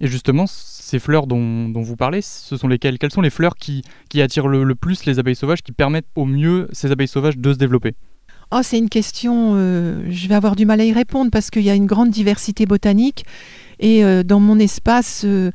Et 0.02 0.08
justement, 0.08 0.46
ces 0.48 0.98
fleurs 0.98 1.28
dont, 1.28 1.72
vous 1.74 1.96
parlez, 1.96 2.22
ce 2.22 2.58
sont 2.58 2.68
lesquelles? 2.68 2.98
Quelles 2.98 3.14
sont 3.14 3.22
les 3.22 3.30
fleurs 3.30 3.56
qui, 3.56 3.84
attirent 4.16 4.48
le, 4.48 4.76
plus 4.76 5.06
les 5.06 5.20
abeilles 5.20 5.36
sauvages, 5.36 5.62
qui 5.62 5.72
permettent 5.72 6.08
au 6.16 6.26
mieux 6.26 6.68
ces 6.72 6.92
abeilles 6.92 7.08
sauvages 7.08 7.38
de 7.38 7.54
se 7.54 7.58
développer? 7.58 7.94
Oh, 8.54 8.60
c'est 8.64 8.78
une 8.78 8.90
question, 8.90 9.54
euh, 9.56 10.04
je 10.10 10.28
vais 10.28 10.36
avoir 10.36 10.58
du 10.58 10.66
mal 10.66 10.82
à 10.82 10.84
y 10.84 10.92
répondre 10.92 11.32
parce 11.32 11.50
qu'il 11.50 11.62
y 11.62 11.70
a 11.70 11.74
une 11.74 11.86
grande 11.86 12.10
diversité 12.10 12.66
botanique 12.66 13.24
et 13.80 14.04
euh, 14.04 14.24
dans 14.24 14.42
mon 14.42 14.60
espace, 14.60 15.22
euh, 15.24 15.52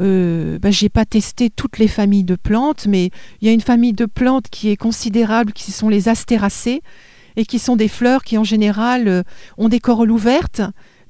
euh 0.00 0.58
bah, 0.58 0.72
j'ai 0.72 0.88
pas 0.88 1.04
testé 1.04 1.48
toutes 1.48 1.78
les 1.78 1.86
familles 1.86 2.24
de 2.24 2.34
plantes, 2.34 2.88
mais 2.88 3.10
il 3.40 3.46
y 3.46 3.50
a 3.50 3.52
une 3.52 3.60
famille 3.60 3.92
de 3.92 4.04
plantes 4.04 4.48
qui 4.50 4.68
est 4.68 4.76
considérable, 4.76 5.52
qui 5.52 5.70
sont 5.70 5.88
les 5.88 6.08
astéracées 6.08 6.82
et 7.36 7.44
qui 7.44 7.60
sont 7.60 7.76
des 7.76 7.86
fleurs 7.86 8.24
qui 8.24 8.36
en 8.36 8.42
général 8.42 9.22
ont 9.56 9.68
des 9.68 9.78
corolles 9.78 10.10
ouvertes, 10.10 10.62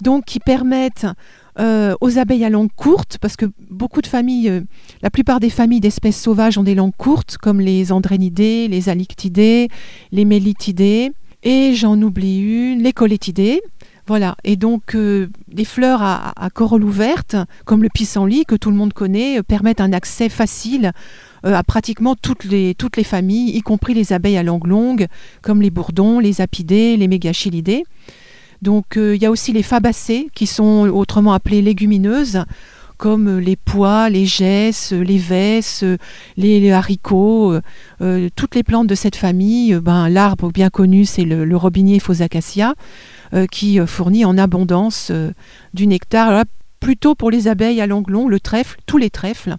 donc 0.03 0.26
qui 0.26 0.40
permettent 0.40 1.07
aux 1.59 2.18
abeilles 2.18 2.44
à 2.44 2.50
langue 2.50 2.70
courte, 2.76 3.16
parce 3.18 3.37
que 3.37 3.46
beaucoup 3.70 4.03
de 4.03 4.07
familles, 4.07 4.62
la 5.03 5.11
plupart 5.11 5.40
des 5.40 5.50
familles 5.50 5.81
d'espèces 5.81 6.20
sauvages 6.20 6.59
ont 6.59 6.62
des 6.62 6.74
langues 6.74 6.96
courtes, 6.96 7.38
comme 7.38 7.61
les 7.61 7.92
andrénidées, 7.92 8.68
les 8.68 8.90
alictidées, 8.90 9.68
les 10.12 10.24
mélitidées, 10.26 11.12
et 11.42 11.74
j'en 11.74 12.00
oublie 12.00 12.40
une, 12.40 12.83
les 12.83 12.92
colétidées. 12.92 13.61
Voilà, 14.07 14.37
et 14.42 14.57
donc 14.57 14.96
euh, 14.96 15.29
des 15.46 15.64
fleurs 15.64 16.03
à, 16.03 16.50
corolle 16.53 16.83
ouverte, 16.83 17.37
comme 17.64 17.83
le 17.85 17.88
pissenlit 17.88 18.44
que 18.44 18.57
tout 18.57 18.70
le 18.70 18.76
monde 18.76 18.92
connaît, 18.92 19.38
euh, 19.38 19.42
permettent 19.44 19.81
un 19.81 19.92
accès 19.92 20.29
facile 20.29 20.90
euh, 21.46 21.55
à 21.55 21.62
pratiquement 21.62 22.16
toutes 22.16 22.42
les, 22.42 22.74
toutes 22.74 22.96
les 22.96 23.05
familles, 23.05 23.57
y 23.57 23.61
compris 23.62 23.94
les 23.94 24.12
abeilles 24.12 24.37
à 24.37 24.42
langue 24.42 24.66
longue, 24.66 25.07
comme 25.42 25.62
les 25.62 25.70
bourdons, 25.70 26.18
les 26.18 26.40
apidées, 26.40 26.96
les 26.96 27.07
mégachilidées. 27.07 27.85
Donc 28.62 28.96
il 28.96 29.16
y 29.16 29.26
a 29.26 29.31
aussi 29.31 29.53
les 29.53 29.62
fabacées, 29.62 30.29
qui 30.35 30.46
sont 30.46 30.88
autrement 30.92 31.33
appelées 31.33 31.62
légumineuses 31.62 32.44
comme 33.00 33.38
euh, 33.38 33.40
les 33.40 33.56
pois, 33.56 34.10
les 34.10 34.26
gesses, 34.26 34.92
les 34.92 35.16
vesses, 35.16 35.84
les, 36.36 36.70
haricots, 36.70 37.54
euh, 37.54 37.62
euh, 38.02 38.28
toutes 38.36 38.54
les 38.54 38.62
plantes 38.62 38.86
de 38.86 38.94
cette 38.94 39.16
famille. 39.16 39.74
Ben, 39.82 40.10
L'arbre 40.10 40.52
bien 40.52 40.68
connu, 40.68 41.06
c'est 41.06 41.24
le, 41.24 41.56
robinier 41.56 41.98
Phosacacia, 41.98 42.74
qui 43.50 43.78
fournit 43.86 44.24
en 44.24 44.36
abondance 44.36 45.12
du 45.72 45.86
nectar, 45.86 46.44
plutôt 46.80 47.14
pour 47.14 47.30
les 47.30 47.48
abeilles 47.48 47.80
à 47.80 47.86
langue 47.86 48.10
longue, 48.10 48.28
le 48.28 48.40
trèfle, 48.40 48.78
tous 48.86 48.98
les 48.98 49.10
trèfles 49.10 49.56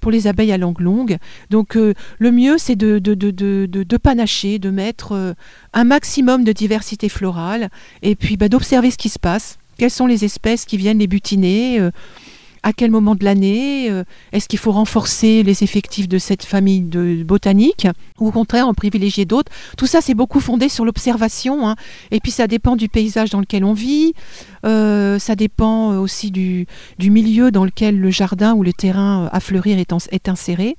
pour 0.00 0.10
les 0.12 0.26
abeilles 0.26 0.52
à 0.52 0.58
langue 0.58 0.80
longue. 0.80 1.16
Donc 1.48 1.74
le 1.74 2.30
mieux, 2.30 2.58
c'est 2.58 2.76
de, 2.76 3.96
panacher, 3.96 4.58
de 4.58 4.70
mettre 4.70 5.34
un 5.72 5.84
maximum 5.84 6.44
de 6.44 6.52
diversité 6.52 7.08
florale, 7.08 7.70
et 8.02 8.14
puis 8.14 8.36
bah, 8.36 8.48
d'observer 8.48 8.90
ce 8.90 8.98
qui 8.98 9.08
se 9.08 9.18
passe. 9.18 9.58
Quelles 9.78 9.90
sont 9.90 10.06
les 10.06 10.24
espèces 10.24 10.64
qui 10.64 10.76
viennent 10.76 10.98
les 10.98 11.06
butiner 11.06 11.80
à 12.62 12.72
quel 12.72 12.90
moment 12.90 13.14
de 13.14 13.24
l'année 13.24 13.90
euh, 13.90 14.04
Est-ce 14.32 14.48
qu'il 14.48 14.58
faut 14.58 14.72
renforcer 14.72 15.42
les 15.42 15.62
effectifs 15.62 16.08
de 16.08 16.18
cette 16.18 16.44
famille 16.44 16.80
de 16.80 17.22
botanique 17.22 17.86
ou 18.18 18.28
au 18.28 18.30
contraire 18.30 18.66
en 18.66 18.74
privilégier 18.74 19.24
d'autres? 19.24 19.50
Tout 19.76 19.86
ça, 19.86 20.00
c'est 20.00 20.14
beaucoup 20.14 20.40
fondé 20.40 20.68
sur 20.68 20.84
l'observation. 20.84 21.68
Hein. 21.68 21.76
Et 22.10 22.20
puis, 22.20 22.32
ça 22.32 22.46
dépend 22.46 22.76
du 22.76 22.88
paysage 22.88 23.30
dans 23.30 23.40
lequel 23.40 23.64
on 23.64 23.72
vit. 23.72 24.14
Euh, 24.64 25.18
ça 25.18 25.36
dépend 25.36 25.92
euh, 25.92 25.98
aussi 25.98 26.30
du, 26.30 26.66
milieu 26.98 27.50
dans 27.50 27.64
lequel 27.64 27.98
le 27.98 28.10
jardin 28.10 28.54
ou 28.54 28.62
le 28.62 28.72
terrain 28.72 29.28
à 29.32 29.40
fleurir 29.40 29.78
est, 29.78 29.92
est 30.10 30.28
inséré. 30.28 30.76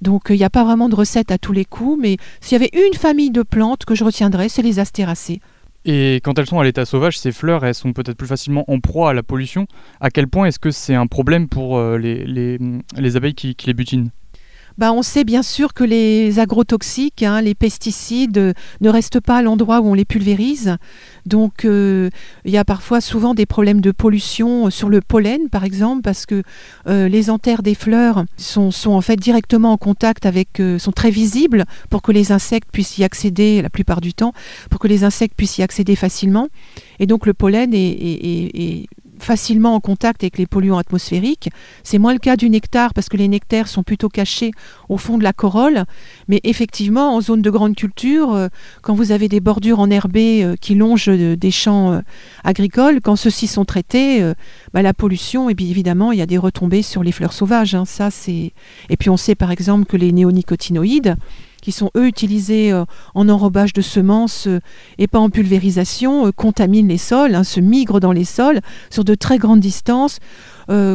Donc 0.00 0.26
il 0.30 0.36
n'y 0.36 0.44
a 0.44 0.50
pas 0.50 0.64
vraiment 0.64 0.88
de 0.88 0.94
recette 0.94 1.32
à 1.32 1.38
tous 1.38 1.52
les 1.52 1.64
coups, 1.64 1.98
mais 2.00 2.18
s'il 2.40 2.52
y 2.52 2.56
avait 2.56 2.70
une 2.72 2.94
famille 2.94 3.30
de 3.30 3.42
plantes 3.42 3.84
que 3.84 3.94
je 3.94 4.04
retiendrais, 4.04 4.48
c'est 4.48 4.62
les 4.62 4.78
astéracées. 4.78 5.40
Et 5.90 6.16
quand 6.16 6.38
elles 6.38 6.46
sont 6.46 6.60
à 6.60 6.64
l'état 6.64 6.84
sauvage, 6.84 7.18
ces 7.18 7.32
fleurs, 7.32 7.64
elles 7.64 7.74
sont 7.74 7.94
peut-être 7.94 8.18
plus 8.18 8.26
facilement 8.26 8.62
en 8.68 8.78
proie 8.78 9.08
à 9.08 9.12
la 9.14 9.22
pollution. 9.22 9.66
À 10.00 10.10
quel 10.10 10.28
point 10.28 10.44
est-ce 10.44 10.58
que 10.58 10.70
c'est 10.70 10.94
un 10.94 11.06
problème 11.06 11.48
pour 11.48 11.78
euh, 11.78 11.96
les, 11.96 13.16
abeilles 13.16 13.34
qui 13.34 13.56
les 13.64 13.72
butinent? 13.72 14.10
Bah, 14.78 14.92
on 14.92 15.02
sait 15.02 15.24
bien 15.24 15.42
sûr 15.42 15.74
que 15.74 15.82
les 15.82 16.38
agrotoxiques, 16.38 17.24
hein, 17.24 17.42
les 17.42 17.56
pesticides, 17.56 18.38
euh, 18.38 18.52
ne 18.80 18.88
restent 18.88 19.20
pas 19.20 19.38
à 19.38 19.42
l'endroit 19.42 19.80
où 19.80 19.88
on 19.88 19.94
les 19.94 20.04
pulvérise. 20.04 20.76
Donc 21.26 21.64
euh, 21.64 22.10
il 22.44 22.52
y 22.52 22.56
a 22.56 22.64
parfois 22.64 23.00
souvent 23.00 23.34
des 23.34 23.44
problèmes 23.44 23.80
de 23.80 23.90
pollution 23.90 24.70
sur 24.70 24.88
le 24.88 25.00
pollen, 25.00 25.48
par 25.50 25.64
exemple, 25.64 26.02
parce 26.02 26.26
que 26.26 26.44
euh, 26.86 27.08
les 27.08 27.28
anthères 27.28 27.62
des 27.62 27.74
fleurs 27.74 28.24
sont, 28.36 28.70
en 28.86 29.00
fait 29.00 29.16
directement 29.16 29.72
en 29.72 29.76
contact 29.76 30.26
avec, 30.26 30.62
sont 30.78 30.92
très 30.92 31.10
visibles 31.10 31.64
pour 31.90 32.00
que 32.00 32.12
les 32.12 32.30
insectes 32.30 32.70
puissent 32.70 32.98
y 32.98 33.04
accéder 33.04 33.60
la 33.62 33.70
plupart 33.70 34.00
du 34.00 34.14
temps, 34.14 34.32
pour 34.70 34.78
que 34.78 34.86
les 34.86 35.02
insectes 35.02 35.34
puissent 35.36 35.58
y 35.58 35.62
accéder 35.62 35.96
facilement. 35.96 36.48
Et 37.00 37.06
donc 37.06 37.26
le 37.26 37.34
pollen 37.34 37.74
est 37.74 38.86
facilement 39.22 39.74
en 39.74 39.80
contact 39.80 40.22
avec 40.22 40.38
les 40.38 40.46
polluants 40.46 40.78
atmosphériques. 40.78 41.50
C'est 41.82 41.98
moins 41.98 42.12
le 42.12 42.18
cas 42.18 42.36
du 42.36 42.50
nectar 42.50 42.94
parce 42.94 43.08
que 43.08 43.16
les 43.16 43.28
nectaires 43.28 43.68
sont 43.68 43.82
plutôt 43.82 44.08
cachés 44.08 44.50
au 44.88 44.96
fond 44.96 45.18
de 45.18 45.22
la 45.22 45.32
corolle. 45.32 45.84
Mais 46.28 46.40
effectivement, 46.44 47.14
en 47.14 47.20
zone 47.20 47.42
de 47.42 47.50
grande 47.50 47.76
culture, 47.76 48.32
euh, 48.32 48.48
quand 48.82 48.94
vous 48.94 49.12
avez 49.12 49.28
des 49.28 49.40
bordures 49.40 49.80
enherbées 49.80 50.44
euh, 50.44 50.54
qui 50.60 50.74
longent 50.74 51.08
des 51.08 51.50
champs 51.50 52.00
agricoles, 52.44 53.00
quand 53.00 53.16
ceux-ci 53.16 53.46
sont 53.46 53.64
traités, 53.64 54.22
bah, 54.72 54.82
la 54.82 54.94
pollution, 54.94 55.50
et 55.50 55.54
évidemment, 55.58 56.12
il 56.12 56.18
y 56.18 56.22
a 56.22 56.26
des 56.26 56.38
retombées 56.38 56.82
sur 56.82 57.02
les 57.02 57.12
fleurs 57.12 57.32
sauvages. 57.32 57.74
Hein. 57.74 57.84
ça, 57.84 58.10
c'est... 58.10 58.52
Et 58.88 58.96
puis 58.96 59.10
on 59.10 59.16
sait 59.16 59.34
par 59.34 59.50
exemple 59.50 59.86
que 59.86 59.96
les 59.96 60.12
néonicotinoïdes, 60.12 61.16
qui 61.68 61.72
sont 61.72 61.90
eux 61.98 62.06
utilisés 62.06 62.72
euh, 62.72 62.86
en 63.14 63.28
enrobage 63.28 63.74
de 63.74 63.82
semences 63.82 64.46
euh, 64.46 64.60
et 64.96 65.06
pas 65.06 65.18
en 65.18 65.28
pulvérisation, 65.28 66.26
euh, 66.26 66.32
contaminent 66.32 66.88
les 66.88 66.96
sols, 66.96 67.34
hein, 67.34 67.44
se 67.44 67.60
migrent 67.60 68.00
dans 68.00 68.12
les 68.12 68.24
sols 68.24 68.60
sur 68.88 69.04
de 69.04 69.14
très 69.14 69.36
grandes 69.36 69.60
distances, 69.60 70.18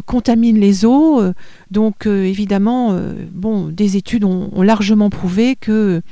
contaminent 0.06 0.60
les 0.60 0.86
eaux. 0.86 1.22
donc 1.72 2.06
évidemment, 2.06 2.96
bon, 3.32 3.70
des 3.70 3.98
études 3.98 4.24
ont, 4.24 4.62
largement 4.62 5.10
prouvé 5.10 5.56
que 5.56 6.04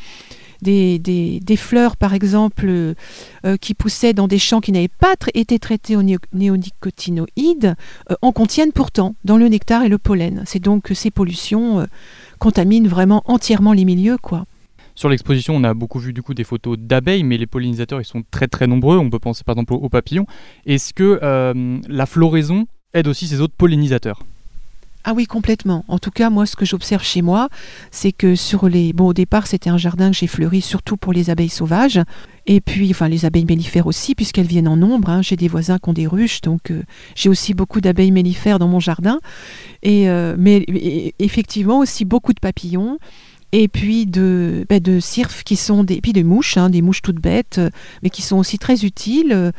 des, 0.64 0.97
des, 0.97 1.57
fleurs, 1.57 1.95
par 1.95 2.16
exemple, 2.16 2.95
qui 3.62 3.76
poussaient 3.76 4.14
dans 4.14 4.28
des 4.28 4.39
champs 4.39 4.62
qui 4.62 4.72
n'avaient 4.72 4.88
pas 4.88 5.14
été 5.36 5.59
traités 5.59 5.95
aux 5.95 6.01
néonicotinoïdes, 6.34 7.76
en 8.24 8.32
contiennent 8.32 8.72
pourtant 8.72 9.14
dans 9.26 9.38
le 9.38 9.47
nectar 9.47 9.84
et 9.84 9.89
le 9.89 9.99
pollen. 9.99 10.41
C'est 10.47 10.64
donc 10.64 10.82
que 10.86 10.95
ces 10.95 11.12
pollutions 11.12 11.86
contaminent 12.39 12.88
vraiment 12.88 13.22
entièrement 13.26 13.74
les 13.74 13.86
milieux, 13.86 14.18
quoi. 14.18 14.47
Sur 15.01 15.09
l'exposition, 15.09 15.55
on 15.55 15.63
a 15.63 15.73
beaucoup 15.73 15.97
vu 15.97 16.13
du 16.13 16.21
coup 16.21 16.35
des 16.35 16.43
photos 16.43 16.77
d'abeilles, 16.77 17.23
mais 17.23 17.39
les 17.39 17.47
pollinisateurs 17.47 17.99
ils 17.99 18.05
sont 18.05 18.21
très 18.29 18.47
très 18.47 18.67
nombreux. 18.67 18.99
On 18.99 19.09
peut 19.09 19.17
penser 19.17 19.43
par 19.43 19.53
exemple 19.53 19.73
aux 19.73 19.89
papillons. 19.89 20.27
Est-ce 20.67 20.93
que 20.93 21.19
euh, 21.23 21.79
la 21.87 22.05
floraison 22.05 22.67
aide 22.93 23.07
aussi 23.07 23.25
ces 23.25 23.41
autres 23.41 23.55
pollinisateurs? 23.57 24.21
Ah 25.03 25.13
oui, 25.15 25.25
complètement. 25.25 25.83
En 25.87 25.97
tout 25.97 26.11
cas, 26.11 26.29
moi, 26.29 26.45
ce 26.45 26.55
que 26.55 26.65
j'observe 26.65 27.03
chez 27.03 27.23
moi, 27.23 27.49
c'est 27.89 28.11
que 28.11 28.35
sur 28.35 28.69
les... 28.69 28.93
Bon, 28.93 29.07
au 29.07 29.13
départ, 29.13 29.47
c'était 29.47 29.71
un 29.71 29.77
jardin 29.79 30.11
que 30.11 30.17
j'ai 30.17 30.27
fleuri 30.27 30.61
surtout 30.61 30.97
pour 30.97 31.13
les 31.13 31.31
abeilles 31.31 31.49
sauvages. 31.49 31.99
Et 32.45 32.61
puis, 32.61 32.91
enfin, 32.91 33.07
les 33.07 33.25
abeilles 33.25 33.45
mellifères 33.45 33.87
aussi, 33.87 34.13
puisqu'elles 34.13 34.45
viennent 34.45 34.67
en 34.67 34.77
nombre. 34.77 35.09
Hein. 35.09 35.23
J'ai 35.23 35.35
des 35.35 35.47
voisins 35.47 35.79
qui 35.79 35.89
ont 35.89 35.93
des 35.93 36.05
ruches, 36.05 36.41
donc 36.41 36.69
euh, 36.69 36.83
j'ai 37.15 37.29
aussi 37.29 37.55
beaucoup 37.55 37.81
d'abeilles 37.81 38.11
mellifères 38.11 38.59
dans 38.59 38.67
mon 38.67 38.79
jardin. 38.79 39.19
Et, 39.81 40.07
euh, 40.07 40.35
mais 40.37 40.63
effectivement, 41.17 41.79
aussi 41.79 42.05
beaucoup 42.05 42.33
de 42.33 42.39
papillons 42.39 42.99
et 43.51 43.67
puis 43.67 44.05
de, 44.05 44.65
bah, 44.69 44.79
de 44.79 44.99
qui 45.43 45.55
sont 45.55 45.83
des, 45.83 46.01
puis 46.01 46.13
de 46.13 46.23
mouches, 46.23 46.57
hein, 46.57 46.69
des 46.69 46.81
mouches 46.81 47.01
toutes 47.01 47.21
bêtes, 47.21 47.57
euh, 47.57 47.69
mais 48.03 48.09
qui 48.09 48.21
sont 48.21 48.37
aussi 48.37 48.57
très 48.57 48.85
utiles. 48.85 49.51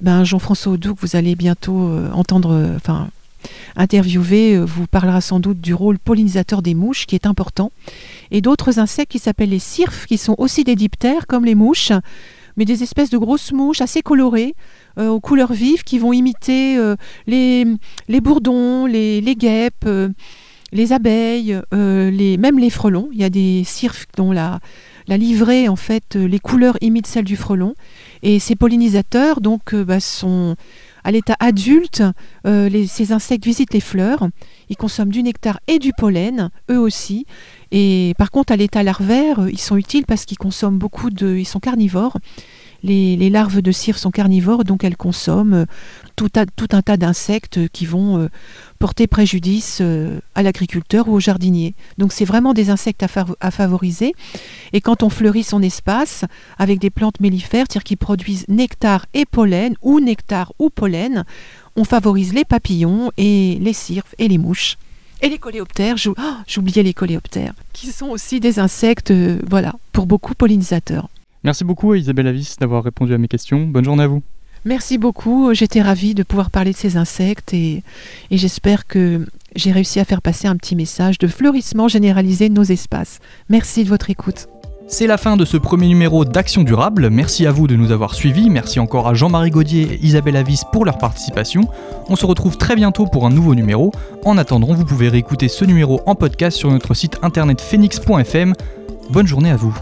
Ben, 0.00 0.24
Jean-François 0.24 0.72
Audou, 0.72 0.94
que 0.94 1.00
vous 1.00 1.16
allez 1.16 1.34
bientôt 1.34 1.88
euh, 1.88 2.10
entendre, 2.12 2.52
euh, 2.52 2.76
enfin 2.76 3.08
interviewer, 3.76 4.58
vous 4.58 4.86
parlera 4.88 5.20
sans 5.20 5.38
doute 5.38 5.60
du 5.60 5.72
rôle 5.72 5.98
pollinisateur 5.98 6.62
des 6.62 6.74
mouches, 6.74 7.06
qui 7.06 7.14
est 7.14 7.26
important, 7.26 7.70
et 8.32 8.40
d'autres 8.40 8.80
insectes 8.80 9.12
qui 9.12 9.20
s'appellent 9.20 9.50
les 9.50 9.60
cirfes, 9.60 10.06
qui 10.06 10.18
sont 10.18 10.34
aussi 10.38 10.64
des 10.64 10.74
diptères 10.74 11.28
comme 11.28 11.44
les 11.44 11.54
mouches, 11.54 11.92
mais 12.56 12.64
des 12.64 12.82
espèces 12.82 13.10
de 13.10 13.18
grosses 13.18 13.52
mouches 13.52 13.82
assez 13.82 14.02
colorées, 14.02 14.56
aux 14.98 15.20
couleurs 15.20 15.52
vives, 15.52 15.84
qui 15.84 16.00
vont 16.00 16.12
imiter 16.12 16.76
les, 17.28 18.20
bourdons, 18.20 18.86
les 18.86 19.36
guêpes 19.38 19.86
les 20.72 20.92
abeilles, 20.92 21.60
euh, 21.72 22.36
même 22.38 22.58
les 22.58 22.70
frelons. 22.70 23.08
Il 23.12 23.20
y 23.20 23.24
a 23.24 23.30
des 23.30 23.62
cirques 23.64 24.08
dont 24.16 24.32
la, 24.32 24.60
la 25.06 25.16
livrée, 25.16 25.68
en 25.68 25.76
fait, 25.76 26.16
euh, 26.16 26.26
les 26.26 26.38
couleurs 26.38 26.76
imitent 26.80 27.06
celles 27.06 27.24
du 27.24 27.36
frelon. 27.36 27.74
Et 28.22 28.38
ces 28.38 28.56
pollinisateurs, 28.56 29.40
donc, 29.40 29.74
euh, 29.74 29.84
bah, 29.84 30.00
sont 30.00 30.56
à 31.04 31.12
l'état 31.12 31.36
adulte. 31.38 32.02
ces 32.44 33.12
insectes 33.12 33.44
visitent 33.44 33.74
les 33.74 33.80
fleurs. 33.80 34.28
Ils 34.68 34.76
consomment 34.76 35.12
du 35.12 35.22
nectar 35.22 35.60
et 35.68 35.78
du 35.78 35.92
pollen, 35.96 36.50
eux 36.68 36.80
aussi. 36.80 37.26
Et 37.70 38.12
par 38.18 38.32
contre, 38.32 38.52
à 38.52 38.56
l'état 38.56 38.82
larvaire, 38.82 39.46
ils 39.48 39.60
sont 39.60 39.76
utiles 39.76 40.04
parce 40.04 40.24
qu'ils 40.24 40.36
consomment 40.36 40.78
beaucoup 40.78 41.10
de. 41.10 41.36
Ils 41.36 41.44
sont 41.44 41.60
carnivores. 41.60 42.16
Les, 42.82 43.30
larves 43.30 43.62
de 43.62 43.72
cire 43.72 43.98
sont 43.98 44.10
carnivores, 44.10 44.64
donc 44.64 44.84
elles 44.84 44.96
consomment 44.96 45.66
tout, 46.14 46.30
un 46.36 46.82
tas 46.82 46.96
d'insectes 46.96 47.68
qui 47.68 47.86
vont 47.86 48.18
euh, 48.18 48.28
porter 48.78 49.06
préjudice 49.06 49.78
euh, 49.80 50.20
à 50.34 50.42
l'agriculteur 50.42 51.08
ou 51.08 51.14
au 51.14 51.20
jardinier. 51.20 51.74
Donc 51.98 52.12
c'est 52.12 52.24
vraiment 52.24 52.54
des 52.54 52.70
insectes 52.70 53.02
à, 53.02 53.50
favoriser. 53.50 54.14
Et 54.72 54.80
quand 54.80 55.02
on 55.02 55.10
fleurit 55.10 55.44
son 55.44 55.62
espace 55.62 56.24
avec 56.58 56.78
des 56.78 56.90
plantes 56.90 57.20
mellifères, 57.20 57.66
c'est-à-dire 57.68 57.84
qui 57.84 57.96
produisent 57.96 58.46
nectar 58.48 59.06
et 59.14 59.24
pollen, 59.24 59.74
ou 59.82 60.00
nectar 60.00 60.52
ou 60.58 60.70
pollen, 60.70 61.24
on 61.76 61.84
favorise 61.84 62.32
les 62.32 62.44
papillons 62.44 63.10
et 63.16 63.58
les 63.60 63.72
cirques 63.72 64.14
et 64.18 64.28
les 64.28 64.38
mouches. 64.38 64.78
Et 65.22 65.28
les 65.28 65.38
coléoptères, 65.38 65.96
oh, 66.06 66.12
j'oubliais 66.46 66.82
les 66.82 66.92
coléoptères, 66.92 67.54
qui 67.72 67.86
sont 67.86 68.08
aussi 68.08 68.38
des 68.38 68.58
insectes, 68.58 69.10
euh, 69.10 69.40
voilà, 69.48 69.74
pour 69.92 70.06
beaucoup 70.06 70.34
pollinisateurs. 70.34 71.08
Merci 71.44 71.64
beaucoup 71.64 71.94
Isabelle 71.94 72.26
Avis 72.26 72.56
d'avoir 72.60 72.82
répondu 72.82 73.14
à 73.14 73.18
mes 73.18 73.28
questions. 73.28 73.66
Bonne 73.66 73.84
journée 73.84 74.04
à 74.04 74.08
vous. 74.08 74.22
Merci 74.66 74.98
beaucoup. 74.98 75.54
J'étais 75.54 75.80
ravie 75.80 76.14
de 76.14 76.24
pouvoir 76.24 76.50
parler 76.50 76.72
de 76.72 76.76
ces 76.76 76.96
insectes 76.96 77.54
et, 77.54 77.84
j'espère 78.32 78.88
que 78.88 79.24
j'ai 79.54 79.70
réussi 79.70 80.00
à 80.00 80.04
faire 80.04 80.20
passer 80.20 80.48
un 80.48 80.56
petit 80.56 80.74
message 80.74 81.18
de 81.18 81.28
fleurissement 81.28 81.86
généralisé 81.86 82.48
de 82.48 82.54
nos 82.54 82.64
espaces. 82.64 83.20
Merci 83.48 83.84
de 83.84 83.88
votre 83.88 84.10
écoute. 84.10 84.48
C'est 84.88 85.06
la 85.06 85.18
fin 85.18 85.36
de 85.36 85.44
ce 85.44 85.56
premier 85.56 85.86
numéro 85.86 86.24
d'Action 86.24 86.62
Durable. 86.62 87.10
Merci 87.10 87.46
à 87.46 87.52
vous 87.52 87.68
de 87.68 87.76
nous 87.76 87.92
avoir 87.92 88.14
suivis. 88.14 88.50
Merci 88.50 88.80
encore 88.80 89.06
à 89.06 89.14
Jean-Marie 89.14 89.50
Gaudier 89.50 89.82
et 89.82 90.04
Isabelle 90.04 90.36
Avis 90.36 90.62
pour 90.72 90.84
leur 90.84 90.98
participation. 90.98 91.62
On 92.08 92.16
se 92.16 92.26
retrouve 92.26 92.56
très 92.56 92.74
bientôt 92.74 93.06
pour 93.06 93.24
un 93.24 93.30
nouveau 93.30 93.54
numéro. 93.54 93.92
En 94.24 94.36
attendant, 94.36 94.74
vous 94.74 94.84
pouvez 94.84 95.08
réécouter 95.08 95.46
ce 95.46 95.64
numéro 95.64 96.00
en 96.06 96.16
podcast 96.16 96.56
sur 96.56 96.70
notre 96.70 96.94
site 96.94 97.18
internet 97.22 97.60
phoenix.fm. 97.60 98.52
Bonne 99.10 99.26
journée 99.26 99.50
à 99.50 99.56
vous. 99.56 99.76